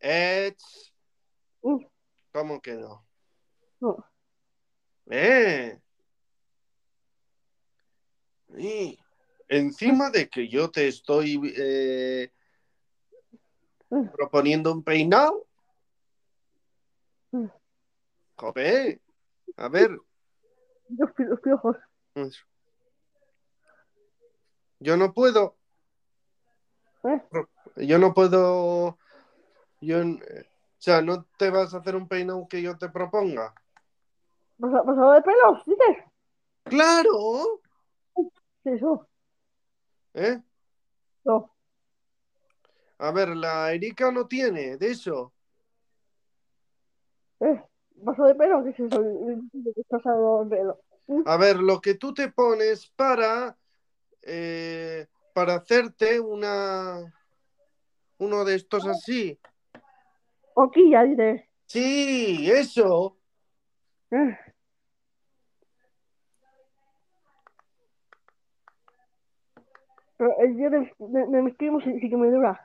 Ech, 0.00 0.58
Mm. 1.60 1.84
¿Cómo 2.32 2.62
que 2.62 2.74
no? 2.74 3.04
No. 3.80 3.96
¡Eh! 5.10 5.80
Y 8.56 8.96
encima 9.48 10.10
de 10.10 10.28
que 10.28 10.48
yo 10.48 10.70
te 10.70 10.86
estoy 10.86 11.40
eh, 11.56 12.32
Mm. 13.90 14.08
proponiendo 14.12 14.72
un 14.72 14.84
peinado. 14.84 15.47
Joder, 18.38 19.00
a 19.56 19.68
ver, 19.68 19.90
Los, 20.88 21.10
los 21.18 21.40
piojos. 21.40 21.76
Eso. 22.14 22.44
Yo 24.78 24.96
no 24.96 25.12
puedo. 25.12 25.56
¿Eh? 27.04 27.20
Yo 27.76 27.98
no 27.98 28.14
puedo. 28.14 28.96
Yo, 29.80 29.98
o 30.00 30.18
sea, 30.78 31.02
no 31.02 31.24
te 31.36 31.50
vas 31.50 31.74
a 31.74 31.78
hacer 31.78 31.96
un 31.96 32.06
peinado 32.08 32.46
que 32.48 32.62
yo 32.62 32.78
te 32.78 32.88
proponga. 32.88 33.52
Pasa- 34.58 34.84
¿Pasado 34.84 35.12
de 35.12 35.22
pelos? 35.22 35.64
¿Dices? 35.66 36.04
¡Claro! 36.64 37.60
Eso. 38.64 39.08
¿Eh? 40.14 40.40
No. 41.24 41.54
A 42.98 43.10
ver, 43.12 43.28
la 43.36 43.72
Erika 43.72 44.10
no 44.10 44.26
tiene 44.26 44.76
de 44.76 44.90
eso. 44.90 45.32
¿Eh? 47.40 47.62
¿Paso 48.04 48.24
de 48.24 48.34
pelo? 48.34 48.62
¿Qué 48.64 48.70
es 48.70 48.80
eso? 48.80 49.02
¿Qué 49.02 49.82
pasado 49.88 50.44
de 50.44 50.56
pelo? 50.56 50.80
A 51.26 51.36
ver, 51.36 51.56
lo 51.58 51.80
que 51.80 51.94
tú 51.94 52.12
te 52.14 52.30
pones 52.30 52.86
para. 52.96 53.56
eh, 54.22 55.06
para 55.34 55.54
hacerte 55.54 56.20
una. 56.20 57.14
Uno 58.18 58.44
de 58.44 58.56
estos 58.56 58.86
así. 58.86 59.38
Horquilla, 60.54 61.04
dices. 61.04 61.42
Sí, 61.66 62.50
eso. 62.50 63.16
¿Eh? 64.10 64.36
Pero 70.16 70.36
el 70.40 70.56
día 70.56 70.70
de, 70.70 70.92
de, 70.98 71.26
de 71.26 71.42
mis 71.42 71.54
primos 71.54 71.84
sí, 71.84 72.00
sí 72.00 72.10
que 72.10 72.16
me 72.16 72.28
dura. 72.28 72.60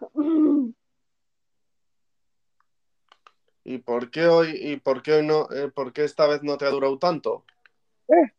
¿Y 3.66 3.78
por 3.78 4.12
qué 4.12 4.26
hoy, 4.28 4.52
y 4.52 4.78
por 4.78 5.02
qué 5.02 5.14
hoy 5.14 5.26
no, 5.26 5.50
eh, 5.52 5.72
por 5.72 5.94
qué 5.94 6.04
esta 6.04 6.28
vez 6.28 6.44
no 6.44 6.58
te 6.58 6.66
ha 6.66 6.70
durado 6.70 7.00
tanto? 7.00 7.46
Eh. 8.10 8.34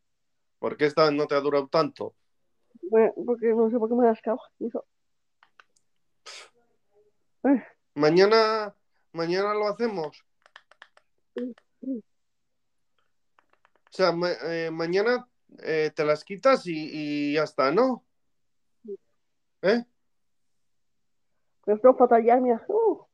¿Por 0.59 0.77
qué 0.77 0.87
esta 0.87 1.05
vez 1.05 1.13
no 1.13 1.27
te 1.27 1.35
ha 1.35 1.41
durado 1.41 1.67
tanto? 1.69 2.15
Bueno, 2.83 3.13
porque 3.25 3.47
no 3.49 3.71
sé 3.71 3.79
por 3.79 3.89
qué 3.89 3.95
me 3.95 4.07
das 4.07 4.21
cabo. 4.21 4.41
Hijo. 4.59 4.85
Eh, 7.45 7.63
Mañana, 7.95 8.75
mañana 9.13 9.55
lo 9.55 9.69
hacemos. 9.69 10.23
O 11.37 12.03
sea, 13.91 14.13
ma- 14.13 14.33
eh, 14.43 14.71
mañana 14.71 15.27
eh, 15.63 15.91
te 15.95 16.05
las 16.05 16.25
quitas 16.25 16.67
y, 16.67 16.73
y 16.75 17.35
ya 17.35 17.45
está, 17.45 17.71
¿no? 17.71 18.05
¿Eh? 19.63 19.85
me 21.67 21.75
estoy 21.75 21.95
fatal 21.95 22.23
ya, 22.25 22.37
mira. 22.37 22.63
Uh, 22.69 23.05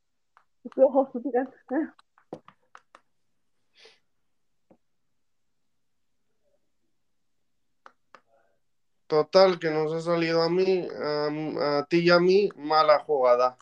Total, 9.07 9.59
que 9.59 9.71
nos 9.71 9.93
ha 9.93 10.01
salido 10.01 10.41
a 10.41 10.49
mí, 10.49 10.87
a, 10.89 11.85
ti 11.89 11.99
y 11.99 12.11
a 12.11 12.21
mí, 12.21 12.49
mala 12.57 13.01
jugada. 13.01 13.59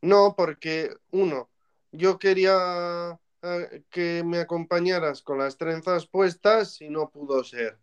No, 0.00 0.34
porque 0.36 0.92
uno, 1.12 1.48
yo 1.92 2.18
quería 2.18 3.20
eh, 3.42 3.84
que 3.90 4.24
me 4.24 4.38
acompañaras 4.40 5.22
con 5.22 5.38
las 5.38 5.56
trenzas 5.56 6.08
puestas 6.08 6.80
y 6.80 6.88
no 6.88 7.10
pudo 7.10 7.44
ser. 7.44 7.78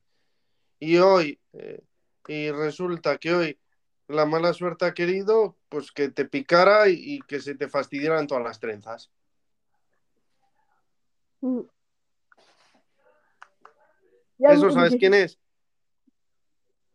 Y 0.79 0.97
hoy, 0.97 1.39
eh, 1.53 1.81
y 2.27 2.51
resulta 2.51 3.17
que 3.17 3.33
hoy 3.33 3.59
la 4.09 4.25
mala 4.25 4.53
suerte 4.53 4.85
ha 4.85 4.93
querido, 4.93 5.55
pues 5.69 5.91
que 5.91 6.09
te 6.09 6.25
picara 6.25 6.89
y, 6.89 6.93
y 6.95 7.19
que 7.21 7.39
se 7.39 7.53
te 7.55 7.67
fastidiaran 7.69 8.25
todas 8.27 8.43
las 8.43 8.59
trenzas. 8.59 9.11
Mm. 11.41 11.61
Ya, 14.39 14.49
¿Eso 14.53 14.71
sabes 14.71 14.95
quién 14.97 15.13
es? 15.13 15.37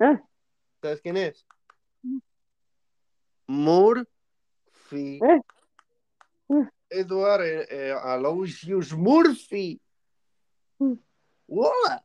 ¿Eh? 0.00 0.18
¿Sabes 0.82 1.00
quién 1.00 1.16
es? 1.16 1.46
Murphy. 3.46 5.20
¿Eh? 5.22 5.40
Mm. 6.48 6.62
Edward 6.90 7.42
eh, 7.42 7.66
eh, 7.70 7.94
Aloysius 8.02 8.92
Murphy. 8.92 9.80
Mm. 10.78 10.94
¡Hola! 11.46 11.94
Ah, 11.96 12.04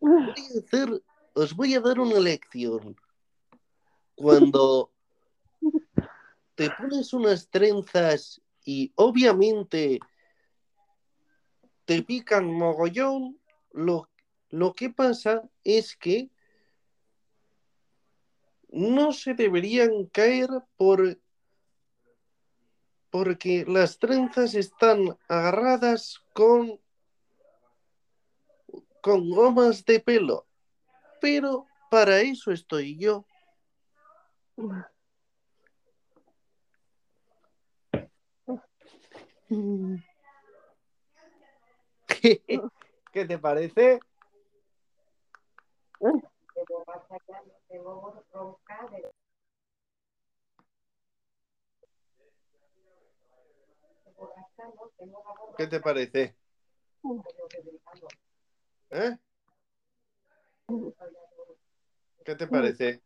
Voy 0.00 0.30
a 0.36 0.58
hacer- 0.60 1.02
os 1.34 1.54
voy 1.54 1.74
a 1.74 1.80
dar 1.80 1.98
una 2.00 2.18
lección. 2.20 2.96
Cuando 4.18 4.90
te 6.56 6.70
pones 6.70 7.12
unas 7.12 7.48
trenzas 7.48 8.42
y 8.64 8.92
obviamente 8.96 10.00
te 11.84 12.02
pican 12.02 12.52
mogollón, 12.52 13.38
lo, 13.72 14.10
lo 14.50 14.74
que 14.74 14.90
pasa 14.90 15.48
es 15.62 15.96
que 15.96 16.30
no 18.70 19.12
se 19.12 19.34
deberían 19.34 20.06
caer 20.06 20.50
por 20.76 21.18
porque 23.10 23.64
las 23.66 23.98
trenzas 23.98 24.54
están 24.54 25.16
agarradas 25.28 26.20
con 26.34 26.78
con 29.00 29.30
gomas 29.30 29.84
de 29.84 30.00
pelo. 30.00 30.46
Pero 31.20 31.66
para 31.90 32.20
eso 32.20 32.52
estoy 32.52 32.98
yo. 32.98 33.24
¿Qué 43.12 43.24
te 43.24 43.38
parece? 43.38 44.00
¿Qué 55.56 55.66
te 55.68 55.80
parece? 55.80 56.34
¿Eh? 58.90 59.16
¿Qué 62.24 62.34
te 62.34 62.46
parece? 62.48 63.00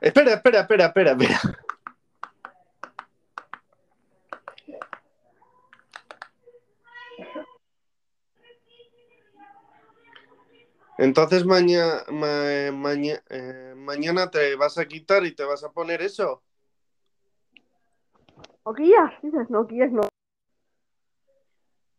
Espera, 0.00 0.34
espera, 0.34 0.60
espera, 0.60 0.86
espera, 0.86 1.10
espera. 1.12 1.40
Entonces 10.98 11.44
mañana, 11.44 12.04
mañana 12.74 14.30
te 14.30 14.56
vas 14.56 14.78
a 14.78 14.86
quitar 14.86 15.24
y 15.26 15.34
te 15.34 15.44
vas 15.44 15.62
a 15.62 15.70
poner 15.70 16.00
eso. 16.02 16.42
Dices, 19.22 19.50
no, 19.50 19.66
no. 19.90 20.15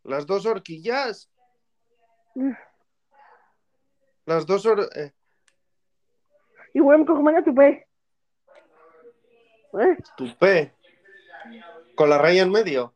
Las 0.07 0.25
dos 0.25 0.45
horquillas. 0.45 1.29
Mm. 2.33 2.53
Las 4.25 4.45
dos 4.45 4.65
hor- 4.65 4.89
eh, 4.95 5.11
Igual 6.73 6.99
me 6.99 7.05
cojo 7.05 7.21
mañana 7.21 7.43
tu 7.43 7.53
pe. 7.53 7.85
¿Eh? 9.73 9.97
tupé. 10.15 10.73
Con 11.95 12.09
la 12.09 12.17
raya 12.17 12.43
en 12.43 12.51
medio. 12.51 12.93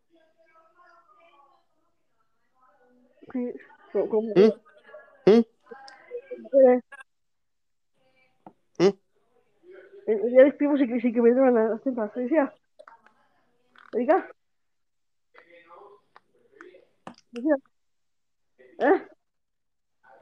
Sí. 3.33 3.53
como- 3.91 4.33
¿Mm? 4.35 4.51
¿Mm? 5.25 5.43
Eh. 6.67 6.81
Día 10.07 10.43
de 10.45 10.53
primo 10.53 10.77
sí 10.77 10.87
que, 10.87 11.21
me 11.21 11.31
duelen 11.31 11.69
las 11.71 11.81
tentas, 11.81 12.11
¿sí? 12.13 12.29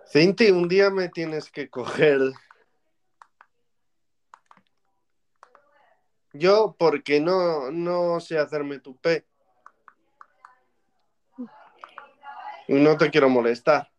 Cinti, 0.05 0.51
un 0.51 0.67
día 0.67 0.89
me 0.89 1.09
tienes 1.09 1.51
que 1.51 1.69
coger. 1.69 2.19
Yo, 6.33 6.75
porque 6.77 7.19
no, 7.19 7.71
no 7.71 8.19
sé 8.19 8.37
hacerme 8.37 8.79
tupé. 8.79 9.25
Y 12.67 12.75
no 12.75 12.97
te 12.97 13.09
quiero 13.09 13.29
molestar. 13.29 13.91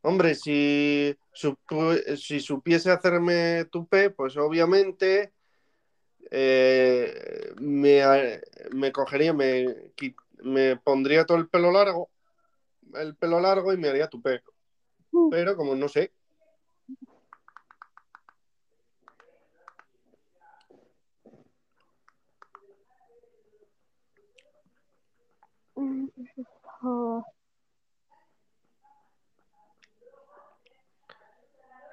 Hombre, 0.00 0.34
si, 0.34 1.16
si 2.16 2.40
supiese 2.40 2.90
hacerme 2.90 3.66
tupé, 3.66 4.10
pues 4.10 4.36
obviamente 4.36 5.32
eh, 6.30 7.52
me, 7.60 8.40
me 8.72 8.92
cogería, 8.92 9.32
me, 9.32 9.66
me 10.42 10.76
pondría 10.76 11.24
todo 11.24 11.38
el 11.38 11.48
pelo 11.48 11.70
largo, 11.72 12.10
el 12.94 13.16
pelo 13.16 13.40
largo 13.40 13.72
y 13.72 13.76
me 13.76 13.88
haría 13.88 14.08
tupé. 14.08 14.42
uh. 15.12 15.30
Pero 15.30 15.56
como 15.56 15.74
no 15.74 15.88
sé, 15.88 16.12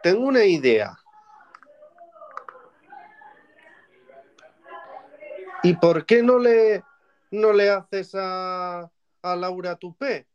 tengo 0.03 0.27
una 0.27 0.45
idea. 0.45 0.95
¿Y 5.66 5.74
por 5.78 6.05
qué 6.05 6.22
no 6.22 6.38
le, 6.38 6.84
no 7.32 7.51
le 7.51 7.72
haces 7.72 8.13
a, 8.13 8.82
a 9.24 9.36
Laura 9.36 9.76
tupé? 9.76 10.28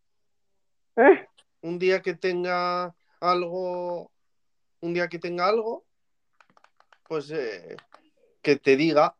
¿Eh? 0.97 1.24
Un 1.62 1.78
día 1.78 2.03
que 2.03 2.14
tenga 2.14 2.93
algo, 3.20 4.11
un 4.81 4.93
día 4.93 5.07
que 5.07 5.20
tenga 5.20 5.47
algo, 5.47 5.85
pues 7.07 7.31
eh, 7.31 7.76
que 8.43 8.57
te 8.57 8.74
diga. 8.74 9.14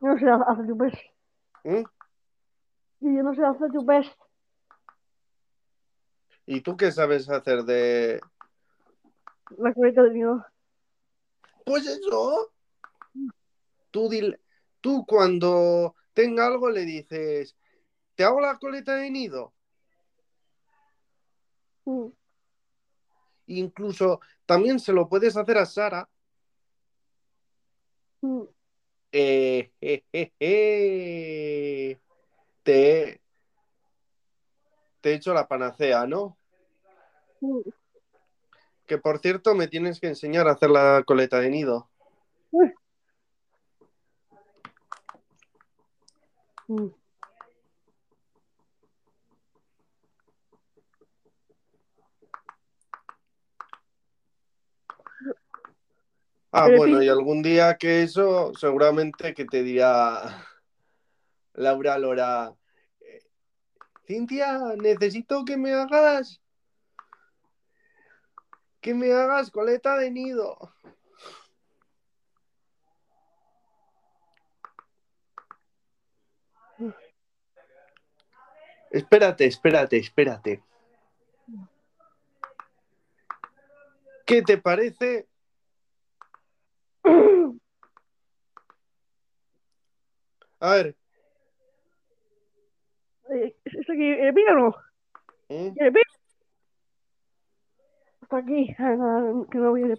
Yo 0.00 0.08
no 0.08 0.18
sé 0.18 0.28
hacer 0.28 0.66
tu 0.66 0.76
pez. 0.76 0.94
¿eh? 1.62 1.84
Y 3.00 3.16
yo 3.16 3.22
no 3.22 3.32
sé 3.32 3.44
hacer 3.44 3.70
tu 3.70 3.86
pez. 3.86 4.06
¿Y 6.46 6.62
tú 6.62 6.76
qué 6.76 6.90
sabes 6.90 7.30
hacer 7.30 7.62
de...? 7.62 8.20
La 9.56 9.72
coleta 9.72 10.02
de 10.02 10.10
mi 10.10 10.24
mamá. 10.24 10.52
Pues 11.64 11.86
eso. 11.86 12.50
Tú, 13.92 14.08
dile- 14.08 14.40
tú 14.84 15.06
cuando 15.06 15.96
tenga 16.12 16.46
algo 16.46 16.68
le 16.68 16.84
dices, 16.84 17.56
te 18.14 18.22
hago 18.22 18.42
la 18.42 18.58
coleta 18.58 18.96
de 18.96 19.10
nido. 19.10 19.54
Mm. 21.86 22.08
Incluso 23.46 24.20
también 24.44 24.78
se 24.78 24.92
lo 24.92 25.08
puedes 25.08 25.38
hacer 25.38 25.56
a 25.56 25.64
Sara. 25.64 26.06
Mm. 28.20 28.42
Eh, 29.12 29.72
je, 29.80 30.04
je. 30.12 32.00
Te, 32.62 33.22
te 35.00 35.10
he 35.10 35.14
hecho 35.14 35.32
la 35.32 35.48
panacea, 35.48 36.06
¿no? 36.06 36.36
Mm. 37.40 37.60
Que 38.86 38.98
por 38.98 39.18
cierto 39.18 39.54
me 39.54 39.66
tienes 39.66 39.98
que 39.98 40.08
enseñar 40.08 40.46
a 40.46 40.52
hacer 40.52 40.68
la 40.68 41.02
coleta 41.06 41.40
de 41.40 41.48
nido. 41.48 41.88
Mm. 46.68 46.86
Ah, 56.56 56.66
Pero 56.66 56.76
bueno, 56.76 57.00
sí. 57.00 57.06
y 57.06 57.08
algún 57.08 57.42
día 57.42 57.76
que 57.76 58.02
eso, 58.02 58.54
seguramente 58.54 59.34
que 59.34 59.44
te 59.44 59.64
dirá 59.64 60.46
Laura 61.54 61.98
Lora, 61.98 62.54
eh, 63.00 63.18
Cintia, 64.06 64.60
necesito 64.76 65.44
que 65.44 65.56
me 65.56 65.72
hagas, 65.72 66.40
que 68.80 68.94
me 68.94 69.12
hagas 69.12 69.50
coleta 69.50 69.96
de 69.98 70.12
nido. 70.12 70.56
Espérate, 78.94 79.44
espérate, 79.44 79.96
espérate. 79.96 80.62
¿Qué 84.24 84.40
te 84.42 84.56
parece? 84.56 85.26
A 90.60 90.70
ver, 90.70 90.96
Eh, 93.30 93.56
¿Esto 93.64 93.92
aquí, 93.92 94.06
el 94.06 94.32
pico 94.32 94.52
o 94.52 94.54
no? 94.54 94.76
¿eh? 95.48 95.74
Está 98.22 98.36
aquí, 98.38 98.74
ah, 98.78 99.44
que 99.50 99.58
no 99.58 99.70
voy 99.70 99.90
a... 99.90 99.96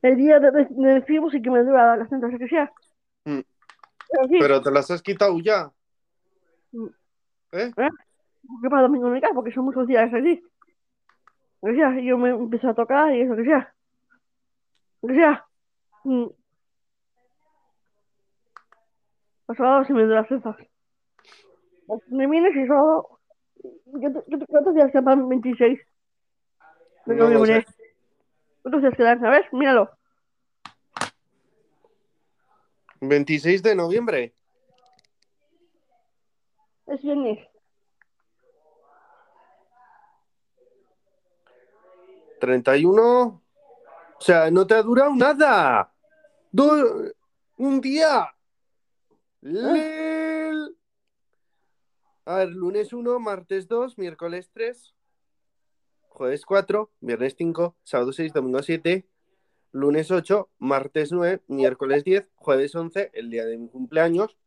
El 0.00 0.16
día 0.16 0.40
de, 0.40 0.50
de, 0.50 1.04
y 1.06 1.42
que 1.42 1.50
me 1.50 1.62
dura 1.62 1.96
las 1.98 2.08
tantas 2.08 2.30
que 2.38 2.48
sea. 2.48 2.72
Mm. 3.26 3.40
Pero 4.40 4.62
te 4.62 4.70
las 4.70 4.90
has 4.90 5.02
quitado 5.02 5.38
ya. 5.40 5.70
Mm. 6.74 6.86
¿Eh? 7.52 7.72
porque 7.76 8.68
para 8.68 8.82
domingo 8.82 9.08
no 9.08 9.20
cae, 9.20 9.32
porque 9.32 9.52
son 9.52 9.64
muchos 9.64 9.86
días 9.86 10.12
así. 10.12 10.42
Lo 11.62 11.70
que 11.72 11.76
sea, 11.76 11.98
yo 12.00 12.18
me 12.18 12.30
empiezo 12.30 12.68
a 12.68 12.74
tocar 12.74 13.14
y 13.14 13.22
eso 13.22 13.34
que 13.36 13.44
sea. 13.44 13.72
Lo 15.02 15.08
que 15.08 15.14
sea. 15.14 15.46
Mm. 16.04 16.26
Los 19.48 19.56
sábados 19.56 19.86
se 19.86 19.92
me 19.94 20.02
duran 20.02 20.18
las 20.22 20.28
cestas. 20.28 20.56
Me 22.08 22.26
vienes 22.26 22.54
y 22.56 22.66
sábado. 22.66 23.20
¿Yo 23.86 24.12
te- 24.12 24.24
yo 24.30 24.38
te- 24.38 24.46
¿Cuántos 24.46 24.74
días 24.74 24.90
quedan 24.90 25.04
para 25.04 25.20
el 25.20 25.26
26? 25.26 25.78
De 27.06 27.14
No 27.14 27.24
lo 27.24 27.30
noviembre. 27.38 27.64
sé. 27.66 27.74
¿Cuántos 28.62 28.82
días 28.82 28.94
quedan? 28.96 29.20
Ver, 29.20 29.46
míralo. 29.52 29.90
26 33.00 33.62
de 33.62 33.74
noviembre. 33.74 34.34
Es 36.94 37.02
viernes. 37.02 37.38
31. 42.40 43.42
O 44.16 44.20
sea, 44.20 44.50
no 44.50 44.66
te 44.66 44.74
ha 44.74 44.82
durado 44.82 45.14
nada. 45.14 45.92
Do- 46.52 47.12
un 47.56 47.80
día. 47.80 48.32
Lel. 49.40 50.76
A 52.26 52.36
ver, 52.36 52.48
lunes 52.50 52.92
1, 52.92 53.18
martes 53.18 53.68
2, 53.68 53.98
miércoles 53.98 54.50
3, 54.54 54.94
jueves 56.08 56.46
4, 56.46 56.90
viernes 57.00 57.34
5, 57.36 57.76
sábado 57.82 58.12
6, 58.12 58.32
domingo 58.32 58.62
7, 58.62 59.06
lunes 59.72 60.10
8, 60.10 60.48
martes 60.58 61.12
9, 61.12 61.42
miércoles 61.48 62.02
10, 62.02 62.26
jueves 62.36 62.74
11, 62.74 63.10
el 63.12 63.28
día 63.30 63.44
de 63.44 63.58
mi 63.58 63.68
cumpleaños, 63.68 64.38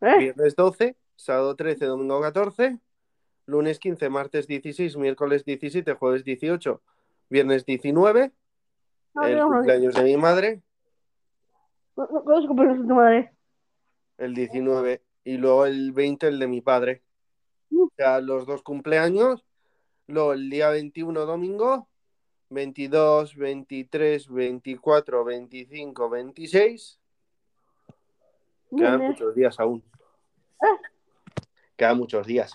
¿Eh? 0.00 0.18
viernes 0.18 0.56
12, 0.56 0.96
sábado 1.18 1.56
13, 1.56 1.84
domingo 1.86 2.20
14, 2.20 2.78
lunes 3.46 3.78
15, 3.78 4.08
martes 4.08 4.46
16, 4.46 4.96
miércoles 4.96 5.44
17, 5.44 5.92
jueves 5.94 6.24
18, 6.24 6.80
viernes 7.28 7.66
19, 7.66 8.32
No, 9.14 9.22
el 9.24 9.36
no, 9.36 9.38
no, 9.38 9.48
no. 9.48 9.56
cumpleaños 9.56 9.94
de 9.94 10.02
mi 10.04 10.16
madre, 10.16 10.62
¿Cuándo 11.94 12.32
es 12.34 12.42
el 12.42 12.46
cumpleaños 12.46 12.82
de 12.82 12.88
tu 12.88 12.94
madre? 12.94 13.32
el 14.18 14.34
19, 14.34 15.02
y 15.24 15.36
luego 15.36 15.66
el 15.66 15.92
20, 15.92 16.28
el 16.28 16.38
de 16.38 16.46
mi 16.46 16.60
padre. 16.60 17.02
Mm. 17.70 17.82
O 17.82 17.90
sea, 17.96 18.20
los 18.20 18.46
dos 18.46 18.62
cumpleaños, 18.62 19.44
luego 20.06 20.32
el 20.32 20.48
día 20.48 20.70
21, 20.70 21.26
domingo, 21.26 21.88
22, 22.50 23.34
23, 23.36 24.28
24, 24.28 25.24
25, 25.24 26.08
26. 26.10 27.00
Quedan 28.76 29.00
muchos 29.00 29.34
días 29.34 29.58
aún. 29.58 29.82
Ah. 30.60 30.66
Quedan 31.78 31.96
muchos 31.96 32.26
días. 32.26 32.52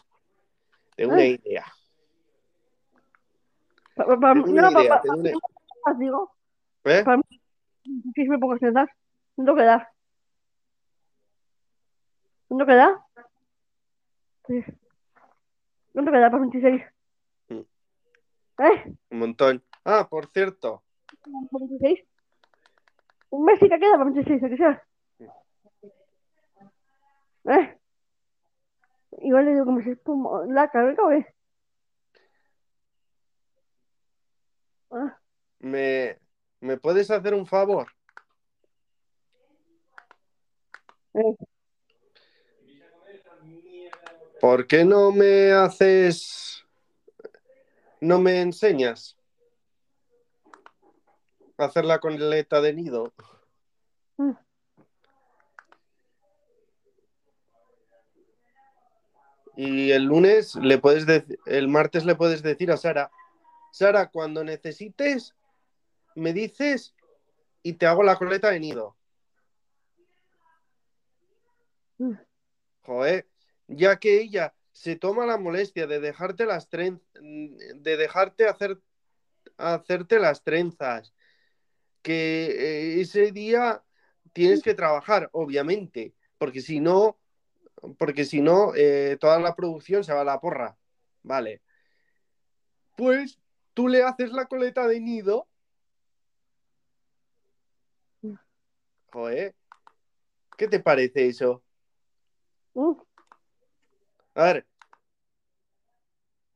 Tengo 0.97 1.13
una 1.13 1.23
idea. 1.25 1.65
Pa- 3.95 4.05
pa- 4.05 4.19
pa- 4.19 4.33
Tengo 4.33 4.51
una 4.51 4.61
no, 4.63 4.71
pa- 4.73 4.81
idea, 4.81 4.89
pa- 4.95 5.01
tengo 5.01 5.15
una- 5.19 5.31
pa- 5.85 5.93
digo, 5.93 6.35
¿Eh? 6.83 7.03
Pa- 7.05 7.19
si 8.15 8.23
me 8.27 8.37
pongo 8.37 8.57
cestas, 8.57 8.89
¿cuánto 9.35 9.55
queda? 9.55 9.89
¿Cuánto 12.49 12.65
queda? 12.65 13.05
¿Cuánto 15.93 16.11
queda 16.11 16.29
para 16.29 16.41
26? 16.41 16.83
Mm. 17.47 17.59
¿Eh? 18.59 18.93
Un 19.11 19.19
montón. 19.19 19.63
Ah, 19.85 20.05
por 20.09 20.27
cierto, 20.31 20.83
¿Para 21.49 21.65
26? 21.65 22.01
Un 23.29 23.45
mes 23.45 23.57
sí 23.59 23.69
que 23.69 23.79
queda 23.79 23.93
para 23.93 24.03
26, 24.11 24.43
¿a 24.43 24.49
que 24.49 24.57
sea? 24.57 24.83
¿Eh? 27.45 27.77
Igual 29.23 29.45
le 29.45 29.51
digo 29.53 29.65
que 29.65 29.71
me 29.71 29.83
se 29.83 29.97
como 29.97 30.43
la 30.45 30.69
carga, 30.69 31.03
¿o 31.03 31.09
qué? 31.09 31.25
Ah, 34.91 35.17
¿me, 35.59 36.19
¿me 36.59 36.77
puedes 36.77 37.09
hacer 37.09 37.33
un 37.33 37.47
favor? 37.47 37.87
eh, 41.13 41.35
¿Por 44.41 44.67
qué 44.67 44.83
no 44.83 45.11
me 45.11 45.53
haces, 45.53 46.65
no 48.01 48.19
me 48.19 48.41
enseñas 48.41 49.15
a 51.57 51.65
hacer 51.65 51.85
la 51.85 51.99
coleta 51.99 52.59
de 52.59 52.73
nido? 52.73 53.13
Y 59.55 59.91
el 59.91 60.05
lunes 60.05 60.55
le 60.55 60.79
puedes 60.79 61.05
el 61.45 61.67
martes 61.67 62.05
le 62.05 62.15
puedes 62.15 62.41
decir 62.41 62.71
a 62.71 62.77
Sara, 62.77 63.11
Sara, 63.71 64.09
cuando 64.09 64.43
necesites, 64.43 65.35
me 66.15 66.33
dices 66.33 66.95
y 67.61 67.73
te 67.73 67.85
hago 67.85 68.03
la 68.03 68.15
coleta 68.15 68.49
de 68.49 68.59
nido. 68.59 68.95
Mm. 71.97 72.13
Joder, 72.81 73.27
ya 73.67 73.97
que 73.97 74.21
ella 74.21 74.53
se 74.71 74.95
toma 74.95 75.25
la 75.25 75.37
molestia 75.37 75.87
de 75.87 75.99
dejarte 75.99 76.45
las 76.45 76.67
tren 76.69 77.01
de 77.13 77.97
dejarte 77.97 78.47
hacer 78.47 78.79
hacerte 79.57 80.19
las 80.19 80.43
trenzas, 80.43 81.13
que 82.01 82.45
eh, 82.45 83.01
ese 83.01 83.31
día 83.31 83.83
tienes 84.33 84.61
que 84.63 84.73
trabajar, 84.73 85.29
obviamente, 85.31 86.13
porque 86.37 86.61
si 86.61 86.79
no, 86.79 87.17
porque 87.97 88.25
si 88.25 88.41
no, 88.41 88.73
eh, 88.75 89.17
toda 89.19 89.39
la 89.39 89.55
producción 89.55 90.03
se 90.03 90.13
va 90.13 90.21
a 90.21 90.25
la 90.25 90.39
porra. 90.39 90.77
Vale. 91.23 91.61
Pues 92.95 93.39
tú 93.73 93.87
le 93.87 94.03
haces 94.03 94.31
la 94.31 94.45
coleta 94.45 94.87
de 94.87 94.99
nido. 94.99 95.47
Joder. 99.11 99.55
¿Qué 100.57 100.67
te 100.67 100.79
parece 100.79 101.27
eso? 101.27 101.63
A 104.35 104.43
ver. 104.43 104.67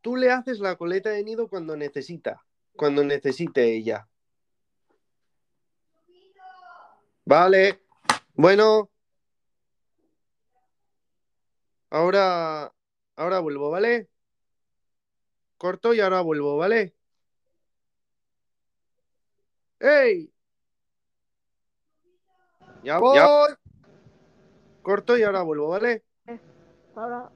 Tú 0.02 0.16
le 0.16 0.32
haces 0.32 0.60
la 0.60 0.76
coleta 0.76 1.10
de 1.10 1.24
nido 1.24 1.50
cuando 1.50 1.76
necesita, 1.76 2.46
cuando 2.76 3.04
necesite 3.04 3.76
ella. 3.76 4.08
Vale. 7.26 7.82
Bueno. 8.34 8.90
Ahora, 11.90 12.74
ahora 13.16 13.40
vuelvo, 13.40 13.70
¿vale? 13.70 14.10
Corto 15.58 15.94
y 15.94 16.02
ahora 16.02 16.22
vuelvo, 16.22 16.58
¿vale? 16.58 16.94
¡Ey! 19.80 20.32
Ya 22.84 23.00
voy. 23.00 23.20
Corto 24.82 25.18
y 25.18 25.24
ahora 25.24 25.42
vuelvo, 25.42 25.70
¿vale? 25.70 26.04
Ahora. 26.96 27.32